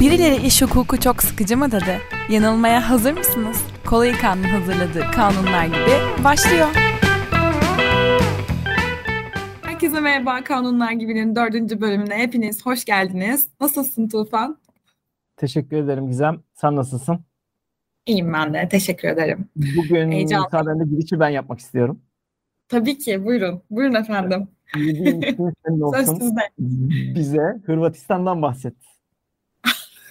[0.00, 1.98] Birileri iş hukuku çok sıkıcı mı dedi?
[2.30, 3.64] Yanılmaya hazır mısınız?
[3.86, 6.68] Kolayı Kanun hazırladığı kanunlar gibi başlıyor.
[9.62, 13.48] Herkese merhaba Kanunlar Gibi'nin dördüncü bölümüne hepiniz hoş geldiniz.
[13.60, 14.58] Nasılsın Tufan?
[15.36, 16.40] Teşekkür ederim Gizem.
[16.54, 17.18] Sen nasılsın?
[18.06, 18.68] İyiyim ben de.
[18.68, 19.48] Teşekkür ederim.
[19.56, 22.00] Bugün müsaadenle girişi ben yapmak istiyorum.
[22.68, 23.24] Tabii ki.
[23.24, 23.62] Buyurun.
[23.70, 24.48] Buyurun efendim.
[25.94, 26.40] Söz sizde.
[27.14, 28.74] Bize Hırvatistan'dan bahset.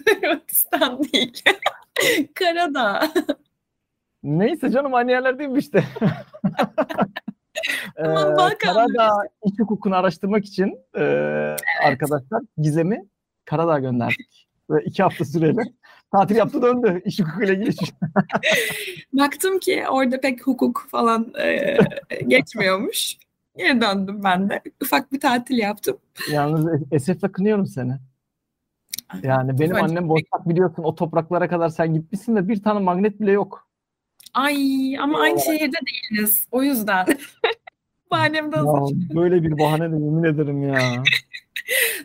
[0.22, 1.44] Hırvatistan değil.
[2.36, 3.12] Karadağ.
[4.24, 5.84] Neyse canım aynı yerler değil mi işte?
[7.98, 8.04] ee,
[8.60, 9.12] Karadağ
[9.46, 11.60] iş hukukunu araştırmak için e, evet.
[11.84, 13.06] arkadaşlar Gizem'i
[13.46, 14.48] Karadağ gönderdik.
[14.70, 15.62] Ve iki hafta süreyle
[16.12, 17.76] tatil yaptı döndü iş hukukuyla ilgili.
[19.14, 21.78] Baktım ki orada pek hukuk falan e,
[22.28, 23.18] geçmiyormuş.
[23.58, 24.62] Geri döndüm ben de.
[24.82, 25.98] Ufak bir tatil yaptım.
[26.32, 27.94] Yalnız esefle kınıyorum seni.
[29.24, 33.32] Yani benim annem Boztak biliyorsun o topraklara kadar sen gitmişsin de bir tane magnet bile
[33.32, 33.68] yok.
[34.34, 36.48] Ay ama aynı şehirde değiliz.
[36.52, 37.06] O yüzden.
[38.12, 38.96] Bahanem de hazır.
[39.16, 40.80] Böyle bir bahane de yemin ederim ya.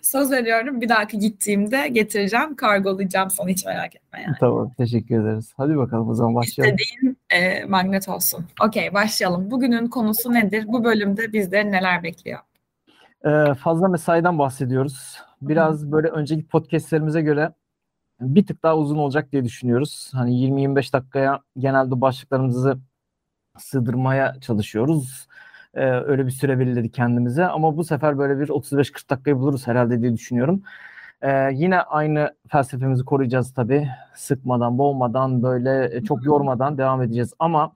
[0.03, 2.57] Söz veriyorum bir dahaki gittiğimde getireceğim.
[2.57, 4.37] Kargolayacağım sana hiç merak etme yani.
[4.41, 5.53] Tamam teşekkür ederiz.
[5.57, 6.77] Hadi bakalım o zaman başlayalım.
[6.81, 8.45] İstediğin e, magnet olsun.
[8.67, 9.51] Okey başlayalım.
[9.51, 10.65] Bugünün konusu nedir?
[10.69, 12.39] Bu bölümde bizleri neler bekliyor?
[13.25, 15.23] Ee, fazla mesaiden bahsediyoruz.
[15.43, 17.53] Biraz böyle önceki podcastlerimize göre
[18.21, 20.11] bir tık daha uzun olacak diye düşünüyoruz.
[20.15, 22.79] Hani 20-25 dakikaya genelde başlıklarımızı
[23.59, 25.29] sığdırmaya çalışıyoruz.
[25.75, 30.03] Ee, öyle bir süre belirledik kendimize ama bu sefer böyle bir 35-40 dakikayı buluruz herhalde
[30.03, 30.63] diye düşünüyorum.
[31.23, 33.89] Ee, yine aynı felsefemizi koruyacağız tabii.
[34.15, 37.75] Sıkmadan, boğmadan, böyle çok yormadan devam edeceğiz ama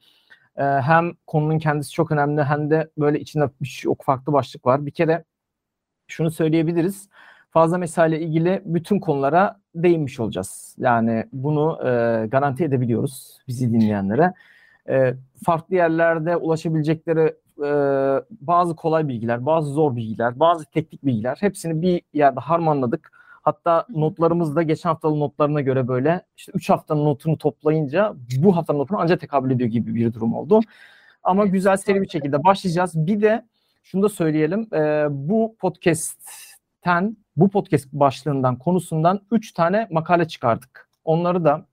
[0.56, 4.86] e, hem konunun kendisi çok önemli hem de böyle içinde çok farklı başlık var.
[4.86, 5.24] Bir kere
[6.08, 7.08] şunu söyleyebiliriz.
[7.50, 10.76] Fazla mesele ilgili bütün konulara değinmiş olacağız.
[10.78, 14.32] Yani bunu e, garanti edebiliyoruz bizi dinleyenlere.
[14.88, 17.34] E, farklı yerlerde ulaşabilecekleri
[17.64, 17.70] e,
[18.40, 23.12] bazı kolay bilgiler, bazı zor bilgiler, bazı teknik bilgiler hepsini bir yerde harmanladık.
[23.42, 28.78] Hatta notlarımız da geçen haftanın notlarına göre böyle işte 3 haftanın notunu toplayınca bu haftanın
[28.78, 30.60] notunu ancak tekabül ediyor gibi bir durum oldu.
[31.22, 33.06] Ama güzel seri bir şekilde başlayacağız.
[33.06, 33.44] Bir de
[33.90, 34.74] şunu da söyleyelim.
[34.74, 40.88] E, bu podcast'ten, bu podcast başlığından, konusundan 3 tane makale çıkardık.
[41.04, 41.66] Onları da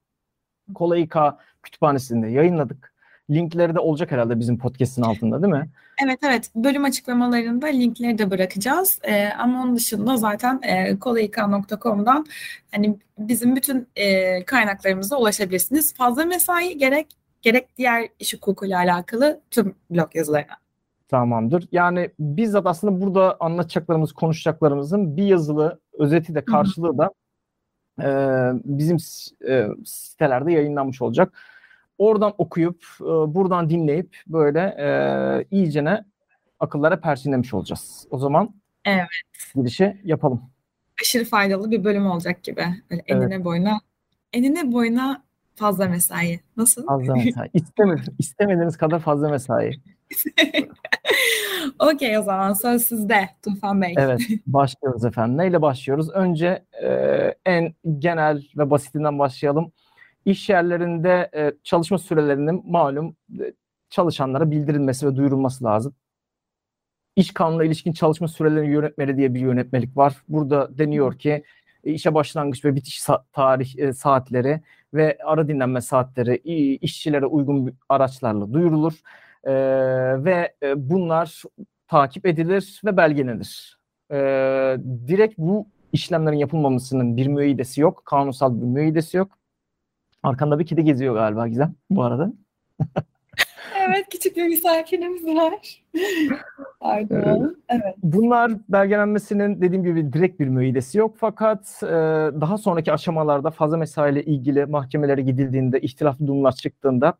[0.74, 2.94] Kolayka kütüphanesinde yayınladık.
[3.30, 5.70] Linkleri de olacak herhalde bizim podcast'in altında değil mi?
[6.06, 6.52] Evet evet.
[6.56, 9.00] Bölüm açıklamalarında linkleri de bırakacağız.
[9.04, 12.26] Ee, ama onun dışında zaten e, kolayika.com'dan
[12.72, 15.94] hani bizim bütün e, kaynaklarımıza ulaşabilirsiniz.
[15.94, 17.08] Fazla mesai gerek
[17.42, 20.65] gerek diğer iş hukukuyla alakalı tüm blog yazılarına.
[21.08, 21.68] Tamamdır.
[21.72, 27.12] Yani bizzat aslında burada anlatacaklarımız, konuşacaklarımızın bir yazılı özeti de karşılığı da
[28.02, 28.10] e,
[28.66, 28.98] bizim
[29.50, 31.34] e, sitelerde yayınlanmış olacak.
[31.98, 34.88] Oradan okuyup, e, buradan dinleyip böyle e,
[35.52, 36.06] iyicene
[36.60, 38.08] akıllara perçinlemiş olacağız.
[38.12, 38.56] O zaman
[38.86, 39.08] evet.
[39.56, 40.42] girişi yapalım.
[41.02, 42.66] Aşırı faydalı bir bölüm olacak gibi.
[42.92, 43.46] Böyle enine evet.
[43.46, 43.80] boyuna
[44.34, 45.24] enine boyuna
[45.56, 46.40] fazla mesai.
[46.58, 46.86] Nasıl?
[46.86, 47.50] Fazla mesai.
[47.54, 49.72] İsteme, istemediğiniz kadar fazla mesai.
[51.80, 53.94] Okey o zaman söz sizde Tufan Bey.
[53.98, 55.38] Evet başlıyoruz efendim.
[55.38, 56.10] Neyle başlıyoruz?
[56.10, 56.90] Önce e,
[57.46, 59.72] en genel ve basitinden başlayalım.
[60.26, 63.54] İş yerlerinde e, çalışma sürelerinin malum e,
[63.90, 65.96] çalışanlara bildirilmesi ve duyurulması lazım.
[67.16, 70.16] İş kanununa ilişkin çalışma sürelerinin yönetmeli diye bir yönetmelik var.
[70.30, 71.44] Burada deniyor ki
[71.84, 74.62] e, işe başlangıç ve bitiş tarih e, saatleri
[74.94, 76.38] ve ara dinlenme saatleri
[76.78, 78.94] işçilere uygun araçlarla duyurulur
[79.46, 79.54] e,
[80.24, 81.44] ve e, bunlar
[81.88, 83.80] takip edilir ve belgelenir.
[84.12, 84.18] E,
[85.08, 89.38] direkt bu işlemlerin yapılmamasının bir müeyyidesi yok, kanunsal bir müeyyidesi yok.
[90.24, 92.34] Arkanda bir kedi geziyor galiba Gizem bu arada.
[93.88, 95.84] evet küçük bir misafirimiz var.
[96.80, 97.58] Pardon.
[97.70, 97.96] Evet.
[98.04, 101.88] Bunlar belgelenmesinin dediğim gibi direkt bir müeyyidesi yok fakat e,
[102.42, 107.14] daha sonraki aşamalarda fazla mesaiyle ilgili mahkemelere gidildiğinde, ihtilaflı durumlar çıktığında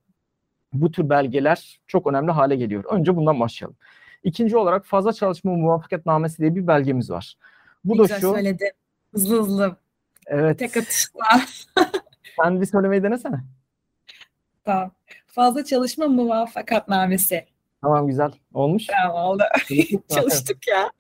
[0.82, 2.84] bu tür belgeler çok önemli hale geliyor.
[2.92, 3.78] Önce bundan başlayalım.
[4.24, 7.38] İkinci olarak fazla çalışma muvaffakatnamesi diye bir belgemiz var.
[7.86, 8.32] Bu ne da güzel şu.
[8.34, 8.72] söyledi.
[9.14, 9.76] Hızlı hızlı.
[10.28, 10.60] Evet.
[10.60, 11.22] Tek atışla.
[12.44, 13.44] Sen bir söylemeyi denesene.
[14.64, 14.92] Tamam.
[15.28, 17.46] Fazla çalışma muvaffakatnamesi.
[17.82, 18.32] Tamam güzel.
[18.54, 18.88] Olmuş.
[18.88, 19.44] Tamam oldu.
[20.16, 20.92] Çalıştık ya.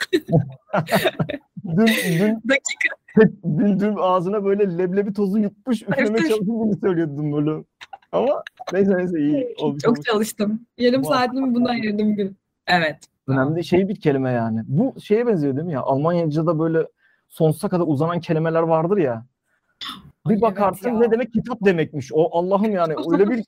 [1.66, 1.88] dün,
[2.20, 2.96] dün, Dakika.
[3.44, 7.64] dün, dün ağzına böyle leblebi tozu yutmuş üfleme çalıştığını söylüyordun böyle.
[8.16, 9.56] Ama neyse neyse iyi.
[9.60, 10.06] Olmuş, Çok olmuş.
[10.06, 10.66] çalıştım.
[10.78, 12.38] Yarım saatimi buna ayırdım gün.
[12.68, 12.98] Evet.
[13.28, 14.62] Önemli şey bir kelime yani.
[14.68, 15.82] Bu şeye benziyor değil mi ya?
[15.82, 16.88] Almanca'da böyle
[17.28, 19.26] sonsuza kadar uzanan kelimeler vardır ya.
[20.30, 22.12] Bir bakarsın evet ne demek kitap demekmiş.
[22.14, 23.46] O Allah'ım yani öyle bir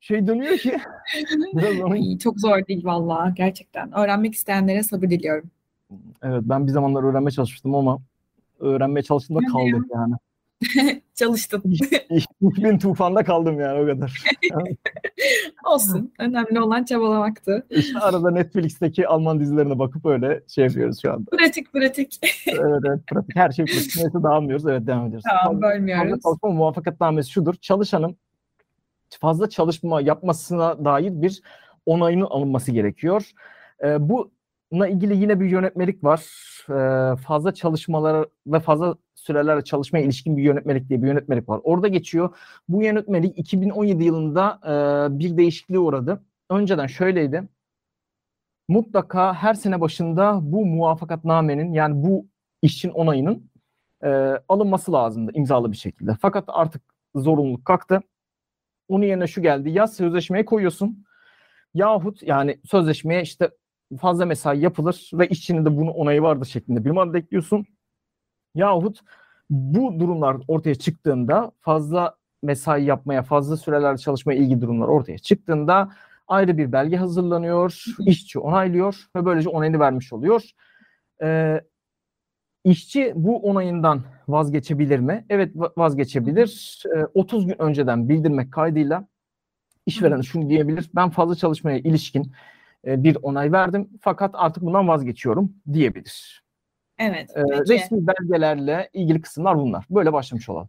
[0.00, 0.78] şey dönüyor ki.
[1.54, 2.18] Biraz onun...
[2.18, 3.98] çok zor değil vallahi gerçekten.
[3.98, 5.50] Öğrenmek isteyenlere sabır diliyorum.
[6.22, 7.98] Evet ben bir zamanlar öğrenmeye çalışmıştım ama
[8.60, 10.14] öğrenmeye çalıştığımda kaldık yani.
[11.14, 11.62] Çalıştın.
[12.40, 14.22] bin tufanda kaldım yani o kadar.
[15.64, 16.12] Olsun.
[16.18, 17.66] Önemli olan çabalamaktı.
[17.70, 21.30] İşte arada Netflix'teki Alman dizilerine bakıp öyle şey yapıyoruz şu anda.
[21.30, 22.20] Pratik pratik.
[22.46, 23.36] evet evet pratik.
[23.36, 23.96] Her şey pratik.
[23.96, 24.66] Neyse dağılmıyoruz.
[24.66, 25.24] Evet devam ediyoruz.
[25.28, 26.10] Tamam bölmüyoruz.
[26.10, 27.54] Fazla çalışma muvaffakatnamesi şudur.
[27.54, 28.16] Çalışanın
[29.20, 31.42] fazla çalışma yapmasına dair bir
[31.86, 33.30] onayının alınması gerekiyor.
[33.84, 36.26] Ee, buna ilgili yine bir yönetmelik var.
[36.70, 41.60] Ee, fazla çalışmalara ve fazla sürelerle çalışmaya ilişkin bir yönetmelik diye bir yönetmelik var.
[41.64, 42.36] Orada geçiyor.
[42.68, 46.22] Bu yönetmelik 2017 yılında e, bir değişikliğe uğradı.
[46.50, 47.48] Önceden şöyleydi.
[48.68, 52.26] Mutlaka her sene başında bu muvaffakatnamenin yani bu
[52.62, 53.50] işçinin onayının
[54.04, 54.08] e,
[54.48, 56.16] alınması lazımdı imzalı bir şekilde.
[56.20, 56.82] Fakat artık
[57.14, 58.00] zorunluluk kalktı.
[58.88, 59.70] Onun yerine şu geldi.
[59.70, 61.04] Ya sözleşmeye koyuyorsun
[61.74, 63.50] yahut yani sözleşmeye işte
[64.00, 67.66] fazla mesai yapılır ve işçinin de bunu onayı vardır şeklinde bir madde ekliyorsun.
[68.54, 69.00] Yahut
[69.50, 75.92] bu durumlar ortaya çıktığında fazla mesai yapmaya, fazla sürelerde çalışmaya ilgili durumlar ortaya çıktığında
[76.28, 80.42] ayrı bir belge hazırlanıyor, işçi onaylıyor ve böylece onayını vermiş oluyor.
[81.22, 81.60] Ee,
[82.64, 85.26] işçi bu onayından vazgeçebilir mi?
[85.28, 86.82] Evet vazgeçebilir.
[86.96, 89.08] Ee, 30 gün önceden bildirmek kaydıyla
[89.86, 90.90] işveren şunu diyebilir.
[90.94, 92.32] Ben fazla çalışmaya ilişkin
[92.86, 96.42] e, bir onay verdim fakat artık bundan vazgeçiyorum diyebilir.
[96.98, 97.30] Evet.
[97.36, 99.84] Ee, resmi belgelerle ilgili kısımlar bunlar.
[99.90, 100.68] Böyle başlamış olalım.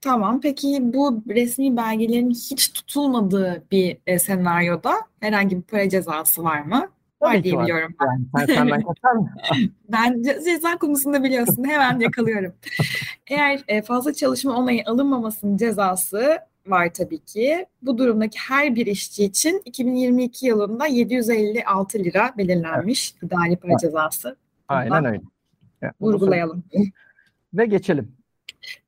[0.00, 0.40] Tamam.
[0.40, 6.88] Peki bu resmi belgelerin hiç tutulmadığı bir e, senaryoda herhangi bir para cezası var mı?
[7.20, 7.94] Tabii var diye biliyorum.
[8.00, 9.30] Yani sen senden kaçar mı?
[9.88, 11.64] ben ceza konusunda biliyorsun.
[11.64, 12.54] Hemen yakalıyorum.
[13.26, 16.38] Eğer e, fazla çalışma onayı alınmamasının cezası
[16.70, 17.66] var tabii ki.
[17.82, 23.32] Bu durumdaki her bir işçi için 2022 yılında 756 lira belirlenmiş evet.
[23.32, 23.80] idari para evet.
[23.80, 24.36] cezası.
[24.68, 25.20] Aynen öyle.
[25.82, 26.64] Yani vurgulayalım.
[27.54, 28.12] Ve geçelim.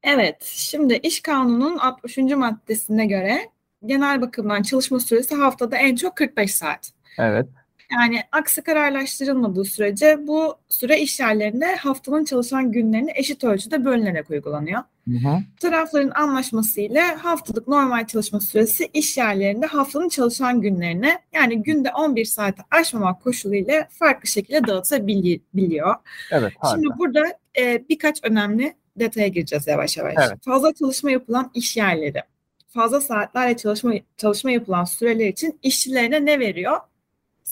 [0.03, 2.19] Evet, şimdi iş kanunun 60.
[2.19, 3.49] maddesine göre
[3.85, 6.93] genel bakımdan çalışma süresi haftada en çok 45 saat.
[7.19, 7.47] Evet.
[7.93, 14.83] Yani aksi kararlaştırılmadığı sürece bu süre iş yerlerinde haftanın çalışan günlerini eşit ölçüde bölünerek uygulanıyor.
[15.09, 15.39] Hı hı.
[15.61, 22.25] Tarafların anlaşması ile haftalık normal çalışma süresi iş yerlerinde haftanın çalışan günlerine yani günde 11
[22.25, 25.95] saati aşmamak koşuluyla farklı şekilde dağıtabiliyor.
[26.31, 26.69] Evet, harika.
[26.71, 27.25] Şimdi burada
[27.59, 30.15] e, birkaç önemli detaya gireceğiz yavaş yavaş.
[30.19, 30.45] Evet.
[30.45, 32.23] Fazla çalışma yapılan iş yerleri,
[32.69, 36.81] fazla saatlerle çalışma çalışma yapılan süreler için işçilerine ne veriyor?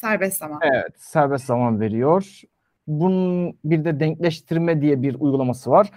[0.00, 0.60] Serbest zaman.
[0.62, 2.40] Evet, serbest zaman veriyor.
[2.86, 5.90] Bunun bir de denkleştirme diye bir uygulaması var.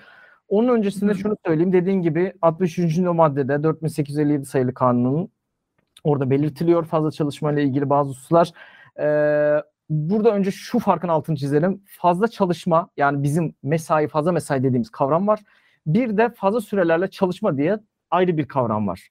[0.48, 1.16] Onun öncesinde Hı.
[1.16, 1.74] şunu söyleyeyim.
[1.74, 2.98] Dediğin gibi 63.
[2.98, 5.30] maddede 4857 sayılı kanunun
[6.04, 8.52] orada belirtiliyor fazla çalışma ile ilgili bazı hususlar.
[9.00, 11.84] Ee, burada önce şu farkın altını çizelim.
[11.88, 15.40] Fazla çalışma yani bizim mesai fazla mesai dediğimiz kavram var.
[15.86, 17.80] Bir de fazla sürelerle çalışma diye
[18.12, 19.10] ayrı bir kavram var.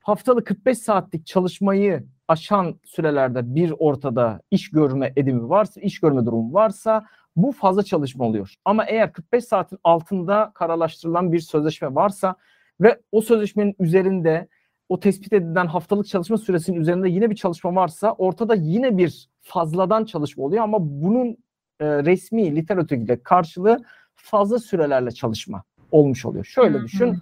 [0.00, 6.52] Haftalık 45 saatlik çalışmayı aşan sürelerde bir ortada iş görme edimi varsa, iş görme durumu
[6.52, 7.04] varsa
[7.36, 8.54] bu fazla çalışma oluyor.
[8.64, 12.36] Ama eğer 45 saatin altında karalaştırılan bir sözleşme varsa
[12.80, 14.48] ve o sözleşmenin üzerinde
[14.88, 20.04] o tespit edilen haftalık çalışma süresinin üzerinde yine bir çalışma varsa ortada yine bir fazladan
[20.04, 21.36] çalışma oluyor ama bunun
[21.80, 26.44] e, resmi literatürde karşılığı fazla sürelerle çalışma olmuş oluyor.
[26.44, 27.18] Şöyle düşün.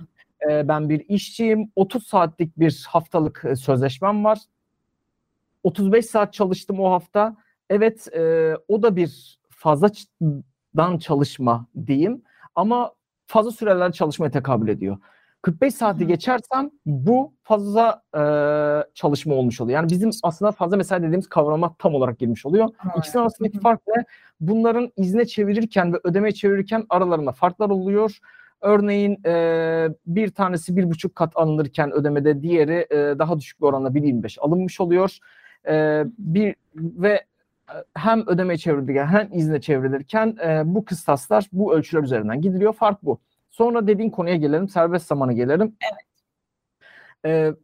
[0.50, 1.72] E, ben bir işçiyim.
[1.76, 4.38] 30 saatlik bir haftalık e, sözleşmem var.
[5.62, 7.36] 35 saat çalıştım o hafta.
[7.70, 12.22] Evet e, o da bir fazladan çalışma diyeyim
[12.54, 12.92] ama
[13.26, 14.98] fazla süreler çalışmaya tekabül ediyor.
[15.42, 18.22] 45 saati geçersem bu fazla e,
[18.94, 19.76] çalışma olmuş oluyor.
[19.78, 22.68] Yani bizim aslında fazla mesai dediğimiz kavrama tam olarak girmiş oluyor.
[22.84, 22.94] Evet.
[22.98, 24.04] İkisinin arasındaki fark ne?
[24.40, 28.18] Bunların izne çevirirken ve ödemeye çevirirken aralarında farklar oluyor.
[28.60, 33.88] Örneğin e, bir tanesi bir buçuk kat alınırken ödemede diğeri e, daha düşük bir oranla
[33.88, 35.18] 1.25 alınmış oluyor.
[35.68, 37.24] E, bir ve
[37.94, 42.72] hem ödeme çevrilirken hem izne çevrilirken e, bu kıstaslar bu ölçüler üzerinden gidiliyor.
[42.72, 43.20] Fark bu.
[43.50, 44.68] Sonra dediğin konuya gelelim.
[44.68, 45.76] Serbest zamana gelelim.
[45.92, 46.04] Evet.
[47.24, 47.54] E,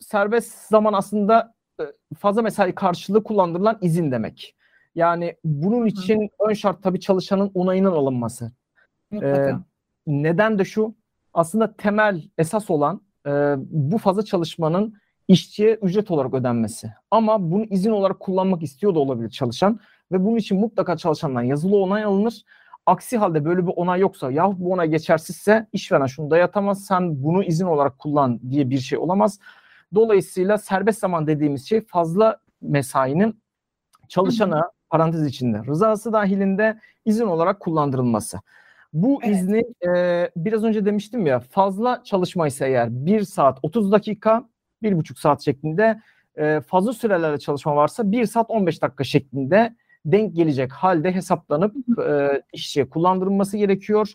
[0.00, 1.84] serbest zaman aslında e,
[2.18, 4.56] fazla mesai karşılığı kullandırılan izin demek.
[4.94, 6.48] Yani bunun için Hı.
[6.48, 8.52] ön şart tabii çalışanın onayının alınması.
[9.10, 9.50] Mutlaka.
[9.50, 9.54] E,
[10.06, 10.94] neden de şu
[11.34, 14.94] aslında temel esas olan e, bu fazla çalışmanın
[15.28, 16.92] işçiye ücret olarak ödenmesi.
[17.10, 19.80] Ama bunu izin olarak kullanmak istiyor da olabilir çalışan
[20.12, 22.42] ve bunun için mutlaka çalışandan yazılı onay alınır.
[22.86, 27.44] Aksi halde böyle bir onay yoksa yahut bu onay geçersizse işveren şunu dayatamaz sen bunu
[27.44, 29.38] izin olarak kullan diye bir şey olamaz.
[29.94, 33.40] Dolayısıyla serbest zaman dediğimiz şey fazla mesainin
[34.08, 38.40] çalışana parantez içinde rızası dahilinde izin olarak kullandırılması.
[38.92, 39.36] Bu evet.
[39.36, 44.48] izni e, biraz önce demiştim ya fazla çalışmaysa eğer 1 saat 30 dakika
[44.82, 46.00] 1,5 saat şeklinde
[46.36, 51.74] e, fazla sürelerle çalışma varsa 1 saat 15 dakika şeklinde denk gelecek halde hesaplanıp
[52.08, 54.12] e, işçiye kullandırılması gerekiyor.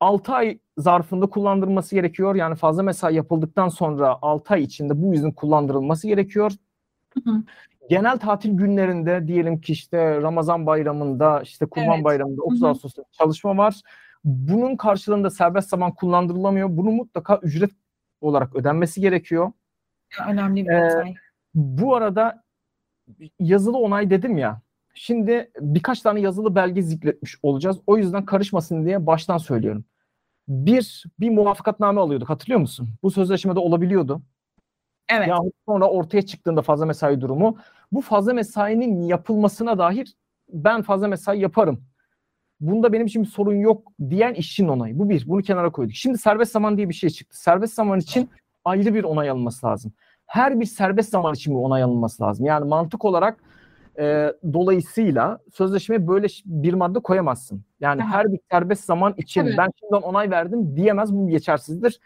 [0.00, 2.34] 6 ay zarfında kullandırılması gerekiyor.
[2.34, 6.52] Yani fazla mesai yapıldıktan sonra 6 ay içinde bu izin kullandırılması gerekiyor.
[7.14, 7.42] Hı hı.
[7.90, 12.04] Genel tatil günlerinde diyelim ki işte Ramazan bayramında, işte Kurban evet.
[12.04, 13.80] bayramında 30 Ağustos'ta çalışma var.
[14.24, 16.68] Bunun karşılığında serbest zaman kullandırılamıyor.
[16.70, 17.70] Bunu mutlaka ücret
[18.20, 19.52] olarak ödenmesi gerekiyor.
[20.28, 21.10] Önemli bir detay.
[21.10, 21.14] Ee,
[21.54, 22.42] bu arada
[23.38, 24.60] yazılı onay dedim ya.
[24.94, 27.78] Şimdi birkaç tane yazılı belge zikretmiş olacağız.
[27.86, 29.84] O yüzden karışmasın diye baştan söylüyorum.
[30.48, 32.88] Bir, bir muvaffakatname alıyorduk hatırlıyor musun?
[33.02, 34.22] Bu sözleşmede olabiliyordu.
[35.08, 35.28] Evet.
[35.28, 37.58] Yahut sonra ortaya çıktığında fazla mesai durumu.
[37.92, 40.14] Bu fazla mesainin yapılmasına dair
[40.48, 41.84] ben fazla mesai yaparım.
[42.60, 44.98] Bunda benim için bir sorun yok diyen işçinin onayı.
[44.98, 45.28] Bu bir.
[45.28, 45.94] Bunu kenara koyduk.
[45.94, 47.42] Şimdi serbest zaman diye bir şey çıktı.
[47.42, 48.30] Serbest zaman için
[48.64, 49.92] ayrı bir onay alınması lazım.
[50.26, 52.46] Her bir serbest zaman için bir onay alınması lazım.
[52.46, 53.40] Yani mantık olarak
[53.98, 57.62] e, dolayısıyla sözleşmeye böyle bir madde koyamazsın.
[57.80, 58.10] Yani Aha.
[58.10, 59.56] her bir serbest zaman için Tabii.
[59.56, 62.00] ben şimdiden onay verdim diyemez bu geçersizdir.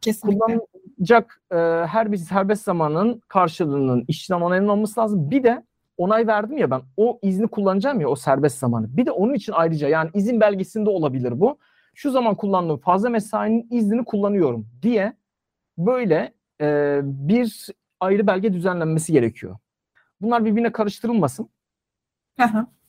[0.00, 0.38] Kesinlikle.
[0.38, 5.30] Kullanılacak e, her bir serbest zamanın karşılığının işçiden onayının olması lazım.
[5.30, 5.64] Bir de
[5.96, 8.96] onay verdim ya ben o izni kullanacağım ya o serbest zamanı.
[8.96, 11.58] Bir de onun için ayrıca yani izin belgesinde olabilir bu.
[11.94, 15.12] Şu zaman kullandığım fazla mesainin iznini kullanıyorum diye
[15.78, 17.66] böyle e, bir
[18.00, 19.56] ayrı belge düzenlenmesi gerekiyor.
[20.20, 21.48] Bunlar birbirine karıştırılmasın.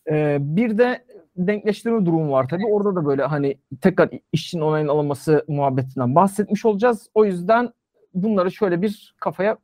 [0.09, 2.65] Ee, bir de denkleştirme durumu var tabii.
[2.65, 7.09] Orada da böyle hani tekrar işçinin onayın alınması muhabbetinden bahsetmiş olacağız.
[7.13, 7.73] O yüzden
[8.13, 9.57] bunları şöyle bir kafaya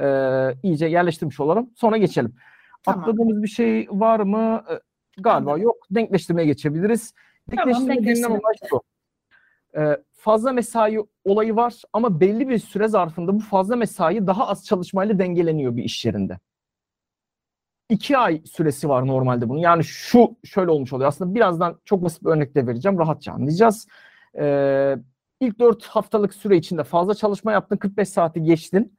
[0.00, 0.06] e,
[0.62, 1.70] iyice yerleştirmiş olalım.
[1.76, 2.34] Sonra geçelim.
[2.82, 3.00] Tamam.
[3.00, 4.64] Atladığımız bir şey var mı?
[5.18, 5.62] Galiba tamam.
[5.62, 5.76] yok.
[5.90, 7.14] Denkleştirmeye geçebiliriz.
[7.50, 8.40] Denkleştirme tamam.
[8.62, 8.91] Ee,
[10.12, 15.18] fazla mesai olayı var ama belli bir süre zarfında bu fazla mesai daha az çalışmayla
[15.18, 16.38] dengeleniyor bir iş yerinde
[17.92, 19.58] iki ay süresi var normalde bunun.
[19.58, 21.08] Yani şu şöyle olmuş oluyor.
[21.08, 22.98] Aslında birazdan çok basit bir örnek de vereceğim.
[22.98, 23.86] Rahatça anlayacağız.
[24.38, 24.96] Ee,
[25.40, 27.76] ilk 4 haftalık süre içinde fazla çalışma yaptın.
[27.76, 28.98] 45 saati geçtin.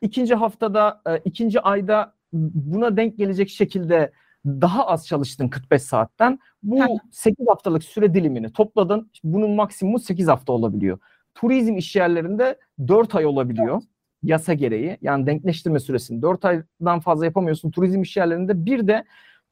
[0.00, 4.12] İkinci haftada, e, ikinci ayda buna denk gelecek şekilde
[4.46, 6.38] daha az çalıştın 45 saatten.
[6.62, 9.10] Bu 8 haftalık süre dilimini topladın.
[9.24, 10.98] Bunun maksimumu 8 hafta olabiliyor.
[11.34, 12.58] Turizm iş yerlerinde
[12.88, 13.82] 4 ay olabiliyor
[14.24, 18.66] yasa gereği yani denkleştirme süresini 4 aydan fazla yapamıyorsun turizm iş yerlerinde.
[18.66, 19.04] Bir de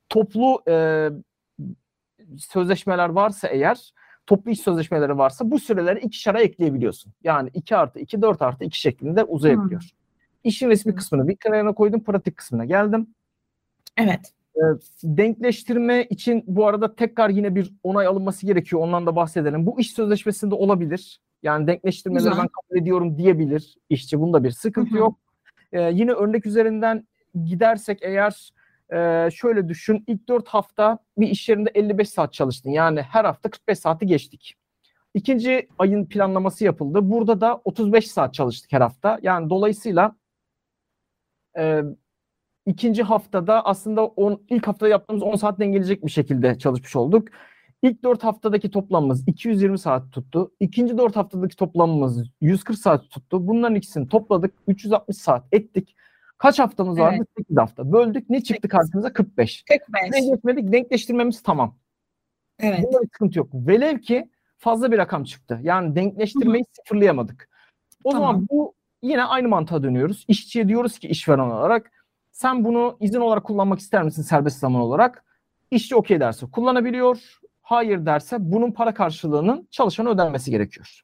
[0.08, 1.08] toplu e,
[2.38, 3.92] sözleşmeler varsa eğer
[4.26, 7.12] toplu iş sözleşmeleri varsa bu süreleri iki şara ekleyebiliyorsun.
[7.24, 9.80] Yani 2 artı 2, 4 artı 2 şeklinde uzayabiliyor.
[9.80, 9.88] Hmm.
[10.44, 13.06] İşin resmi kısmını bir kenara koydum, pratik kısmına geldim.
[13.96, 14.32] Evet.
[14.56, 14.62] E,
[15.02, 18.82] denkleştirme için bu arada tekrar yine bir onay alınması gerekiyor.
[18.82, 19.66] Ondan da bahsedelim.
[19.66, 21.20] Bu iş sözleşmesinde olabilir.
[21.42, 22.42] Yani denkleştirmeleri Güzel.
[22.42, 24.20] ben kabul ediyorum diyebilir işçi.
[24.20, 24.98] Bunda bir sıkıntı Hı-hı.
[24.98, 25.18] yok.
[25.72, 27.06] Ee, yine örnek üzerinden
[27.44, 28.52] gidersek eğer
[28.92, 30.04] e, şöyle düşün.
[30.06, 32.70] İlk 4 hafta bir iş yerinde 55 saat çalıştın.
[32.70, 34.56] Yani her hafta 45 saati geçtik.
[35.14, 37.10] İkinci ayın planlaması yapıldı.
[37.10, 39.18] Burada da 35 saat çalıştık her hafta.
[39.22, 40.16] Yani dolayısıyla
[41.58, 41.82] e,
[42.66, 47.28] ikinci haftada aslında on, ilk haftada yaptığımız 10 saat dengeleyecek bir şekilde çalışmış olduk.
[47.82, 50.52] İlk 4 haftadaki toplamımız 220 saat tuttu.
[50.60, 53.46] İkinci 4 haftadaki toplamımız 140 saat tuttu.
[53.46, 54.54] Bunların ikisini topladık.
[54.66, 55.96] 360 saat ettik.
[56.38, 57.12] Kaç haftamız evet.
[57.12, 57.26] vardı?
[57.38, 57.92] 8 hafta.
[57.92, 58.30] Böldük.
[58.30, 58.70] Ne çıktı 8.
[58.70, 59.12] karşımıza?
[59.12, 59.64] 45.
[59.68, 60.02] 45.
[60.12, 60.72] Denkleştirmedik.
[60.72, 61.78] Denkleştirmemiz tamam.
[62.60, 62.80] Evet.
[62.82, 63.48] Bunda sıkıntı yok.
[63.54, 65.60] Velev ki fazla bir rakam çıktı.
[65.62, 66.82] Yani denkleştirmeyi Hı-hı.
[66.82, 67.48] sıfırlayamadık.
[68.04, 68.28] O tamam.
[68.28, 70.24] zaman bu yine aynı mantığa dönüyoruz.
[70.28, 71.91] İşçiye diyoruz ki işveren olarak
[72.32, 75.24] sen bunu izin olarak kullanmak ister misin serbest zaman olarak?
[75.70, 81.02] İşçi okey derse kullanabiliyor hayır derse bunun para karşılığının çalışana ödenmesi gerekiyor.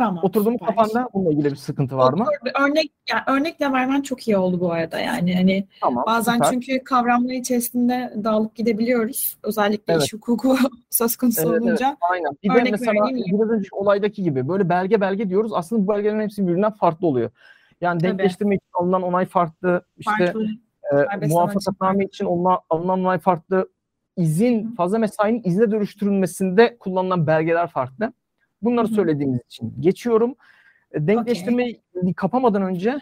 [0.00, 0.24] Tamam.
[0.24, 2.26] Oturduğum kafanda bununla ilgili bir sıkıntı var mı?
[2.60, 6.50] Örnek yani örnekle vermen çok iyi oldu bu arada yani hani tamam, bazen süper.
[6.50, 9.36] çünkü kavramlar içerisinde dağılıp gidebiliyoruz.
[9.42, 10.04] Özellikle evet.
[10.04, 10.56] iş hukuku
[10.90, 11.86] söz konusu evet, olunca.
[11.86, 12.32] Evet, aynen.
[12.42, 12.92] Bir örnek de mesela
[13.32, 15.52] biraz önce olaydaki gibi böyle belge belge diyoruz.
[15.54, 17.30] Aslında bu belgelerin hepsi birbirinden farklı oluyor.
[17.80, 19.84] Yani denkleştirme için alınan onay farklı.
[19.96, 20.46] işte farklı.
[21.22, 23.68] E, muvaffakatname için alınan, alınan onay farklı
[24.16, 28.12] izin fazla mesainin izne dönüştürülmesinde kullanılan belgeler farklı.
[28.62, 28.94] Bunları Hı-hı.
[28.94, 30.34] söylediğimiz için geçiyorum.
[30.92, 32.14] E, denkleştirmeyi okay.
[32.14, 33.00] kapamadan önce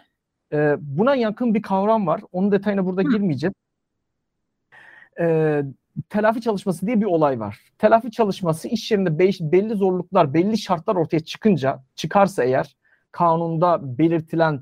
[0.53, 2.21] e, buna yakın bir kavram var.
[2.31, 3.09] Onun detayına burada Hı.
[3.09, 3.53] girmeyeceğim.
[5.19, 5.61] E,
[6.09, 7.59] telafi çalışması diye bir olay var.
[7.77, 9.19] Telafi çalışması iş yerinde
[9.51, 12.75] belli zorluklar, belli şartlar ortaya çıkınca, çıkarsa eğer
[13.11, 14.61] kanunda belirtilen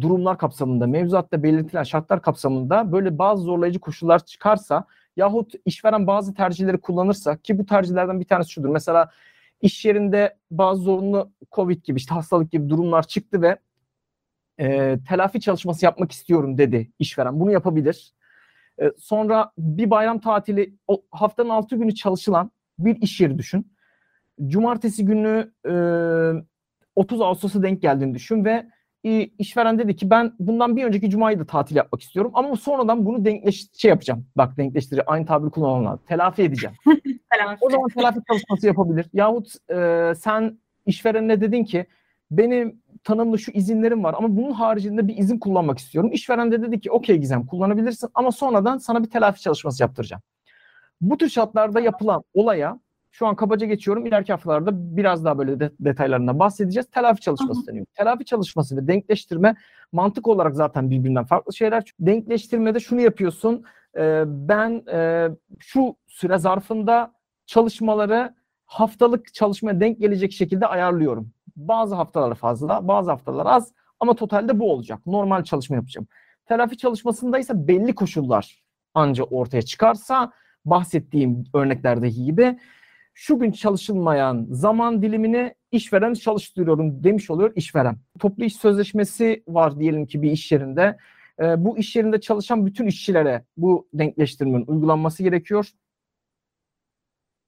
[0.00, 4.84] durumlar kapsamında, mevzuatta belirtilen şartlar kapsamında böyle bazı zorlayıcı koşullar çıkarsa
[5.16, 8.68] yahut işveren bazı tercihleri kullanırsa ki bu tercihlerden bir tanesi şudur.
[8.68, 9.10] Mesela
[9.60, 13.58] iş yerinde bazı zorunlu Covid gibi işte hastalık gibi durumlar çıktı ve
[14.60, 17.40] e, telafi çalışması yapmak istiyorum dedi işveren.
[17.40, 18.12] Bunu yapabilir.
[18.82, 23.72] E, sonra bir bayram tatili o haftanın altı günü çalışılan bir iş yeri düşün.
[24.46, 25.72] Cumartesi günü e,
[26.96, 28.66] 30 Ağustos'a denk geldiğini düşün ve
[29.38, 33.24] işveren dedi ki ben bundan bir önceki cumayı da tatil yapmak istiyorum ama sonradan bunu
[33.24, 34.26] denkleş şey yapacağım.
[34.36, 36.76] Bak denkleştirici aynı tabiri kullanmam Telafi edeceğim.
[37.60, 39.06] O zaman telafi çalışması yapabilir.
[39.12, 41.86] Yahut e, sen işverenine dedin ki
[42.30, 46.10] benim tanımlı şu izinlerim var ama bunun haricinde bir izin kullanmak istiyorum.
[46.12, 50.22] İşveren de dedi ki okey Gizem kullanabilirsin ama sonradan sana bir telafi çalışması yaptıracağım.
[51.00, 52.80] Bu tür şartlarda yapılan olaya
[53.12, 54.06] şu an kabaca geçiyorum.
[54.06, 56.90] İleriki haftalarda biraz daha böyle de, detaylarından bahsedeceğiz.
[56.90, 57.66] Telafi çalışması Aha.
[57.66, 57.86] deniyor.
[57.94, 59.54] Telafi çalışması ve denkleştirme
[59.92, 61.82] mantık olarak zaten birbirinden farklı şeyler.
[62.00, 63.64] Denkleştirmede şunu yapıyorsun.
[63.96, 65.28] E, ben e,
[65.58, 67.14] şu süre zarfında
[67.46, 68.34] çalışmaları
[68.66, 71.30] haftalık çalışmaya denk gelecek şekilde ayarlıyorum.
[71.56, 75.06] Bazı haftalar fazla, bazı haftalar az ama totalde bu olacak.
[75.06, 76.06] Normal çalışma yapacağım.
[76.46, 78.62] Telafi çalışmasında ise belli koşullar
[78.94, 80.32] anca ortaya çıkarsa
[80.64, 82.58] bahsettiğim örneklerdeki gibi
[83.14, 87.96] şu gün çalışılmayan zaman dilimini işveren çalıştırıyorum demiş oluyor işveren.
[88.20, 90.96] Toplu iş sözleşmesi var diyelim ki bir iş yerinde.
[91.40, 95.68] E, bu iş yerinde çalışan bütün işçilere bu denkleştirmenin uygulanması gerekiyor.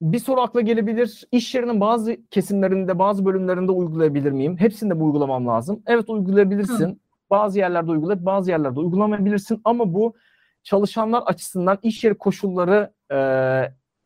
[0.03, 1.25] Bir soru akla gelebilir.
[1.33, 4.57] İş yerinin bazı kesimlerinde, bazı bölümlerinde uygulayabilir miyim?
[4.57, 5.83] Hepsinde bu uygulamam lazım.
[5.87, 6.89] Evet uygulayabilirsin.
[6.89, 6.97] Hı.
[7.31, 10.15] Bazı yerlerde uygulayıp bazı yerlerde uygulamayabilirsin ama bu
[10.63, 13.17] çalışanlar açısından iş yeri koşulları e,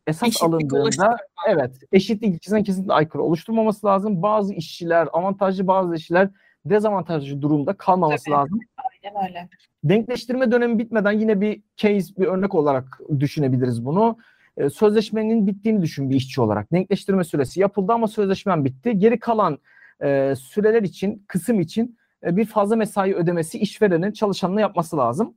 [0.09, 4.21] esas eşitlik alındığında evet eşitlik ilkesine kesinlikle aykırı oluşturmaması lazım.
[4.21, 6.29] Bazı işçiler avantajlı bazı işçiler
[6.65, 8.35] dezavantajlı durumda kalmaması Tabii.
[8.35, 8.59] lazım.
[8.77, 9.49] Aynen öyle.
[9.83, 14.17] Denkleştirme dönemi bitmeden yine bir case, bir örnek olarak düşünebiliriz bunu.
[14.57, 16.71] Ee, sözleşmenin bittiğini düşün bir işçi olarak.
[16.71, 18.99] Denkleştirme süresi yapıldı ama sözleşmen bitti.
[18.99, 19.59] Geri kalan
[20.03, 25.33] e, süreler için, kısım için e, bir fazla mesai ödemesi işverenin çalışanına yapması lazım.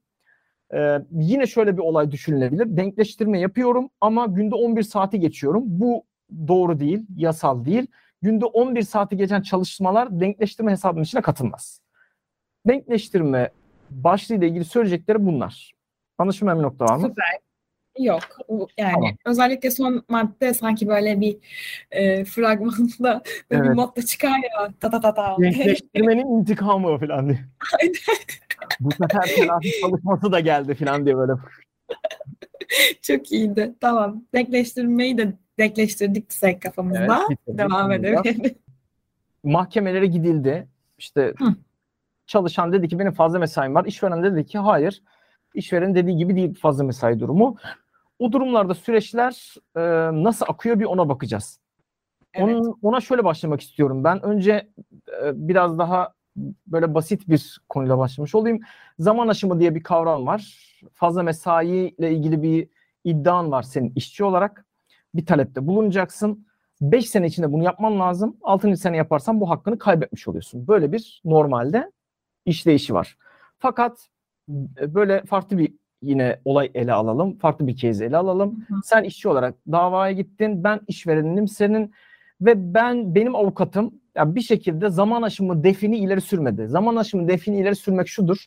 [0.74, 2.76] Ee, yine şöyle bir olay düşünülebilir.
[2.76, 5.62] Denkleştirme yapıyorum ama günde 11 saati geçiyorum.
[5.66, 6.04] Bu
[6.48, 7.86] doğru değil, yasal değil.
[8.22, 11.80] Günde 11 saati geçen çalışmalar denkleştirme hesabının içine katılmaz.
[12.68, 13.50] Denkleştirme
[13.90, 15.72] başlığıyla ilgili söyleyecekleri bunlar.
[16.18, 17.08] Anlaşılmayan bir nokta var mı?
[17.08, 17.38] Süper.
[17.98, 18.22] Yok.
[18.78, 19.16] Yani tamam.
[19.26, 21.36] özellikle son madde sanki böyle bir
[21.90, 23.64] e, fragmanda böyle evet.
[23.64, 24.72] bir modda çıkar ya.
[24.80, 25.36] Ta ta ta ta.
[25.40, 27.38] Denkleştirmenin intikamı falan diye.
[28.80, 31.32] Bu sefer telafi çalışması da geldi falan diye böyle.
[33.02, 33.74] Çok iyiydi.
[33.80, 34.24] Tamam.
[34.34, 37.20] Denkleştirmeyi de denkleştirdik sen kafamızda.
[37.28, 38.54] Evet, Devam edelim.
[39.44, 40.68] Mahkemelere gidildi.
[40.98, 41.54] İşte Hı.
[42.26, 43.84] çalışan dedi ki benim fazla mesaim var.
[43.84, 45.02] İşveren dedi ki hayır.
[45.54, 47.56] İşveren dediği gibi değil fazla mesai durumu.
[48.18, 49.80] O durumlarda süreçler e,
[50.24, 51.60] nasıl akıyor bir ona bakacağız.
[52.34, 52.44] Evet.
[52.44, 54.24] Onun, ona şöyle başlamak istiyorum ben.
[54.24, 54.52] Önce
[55.22, 56.14] e, biraz daha
[56.66, 58.60] böyle basit bir konuyla başlamış olayım.
[58.98, 60.58] Zaman aşımı diye bir kavram var.
[60.92, 62.68] Fazla mesai ile ilgili bir
[63.04, 64.66] iddian var senin işçi olarak.
[65.14, 66.46] Bir talepte bulunacaksın.
[66.80, 68.36] 5 sene içinde bunu yapman lazım.
[68.42, 68.76] 6.
[68.76, 70.68] sene yaparsan bu hakkını kaybetmiş oluyorsun.
[70.68, 71.90] Böyle bir normalde
[72.46, 73.16] işleyişi var.
[73.58, 74.08] Fakat
[74.80, 77.38] e, böyle farklı bir yine olay ele alalım.
[77.38, 78.64] Farklı bir case ele alalım.
[78.68, 78.80] Hı hı.
[78.84, 80.64] Sen işçi olarak davaya gittin.
[80.64, 81.92] Ben işverenim senin
[82.40, 86.68] ve ben benim avukatım ya bir şekilde zaman aşımı defini ileri sürmedi.
[86.68, 88.44] Zaman aşımı defini ileri sürmek şudur.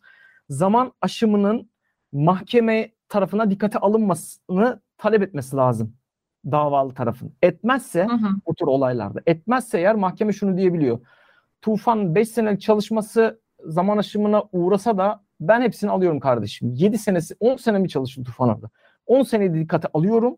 [0.49, 1.69] Zaman aşımının
[2.11, 5.95] mahkeme tarafına dikkate alınmasını talep etmesi lazım
[6.51, 7.33] davalı tarafın.
[7.41, 8.29] Etmezse hı hı.
[8.47, 10.99] bu tür olaylarda etmezse eğer mahkeme şunu diyebiliyor.
[11.61, 16.71] Tufan 5 senelik çalışması zaman aşımına uğrasa da ben hepsini alıyorum kardeşim.
[16.73, 18.69] 7 senesi 10 sene mi çalıştı Tufan orada?
[19.05, 20.37] 10 seneyi dikkate alıyorum.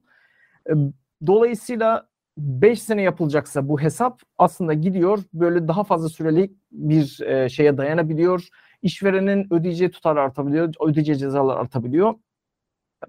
[1.28, 2.07] Dolayısıyla
[2.38, 8.47] 5 sene yapılacaksa bu hesap aslında gidiyor böyle daha fazla süreli bir e, şeye dayanabiliyor.
[8.82, 12.15] İşverenin ödeyeceği tutar artabiliyor, ödeyeceği cezalar artabiliyor.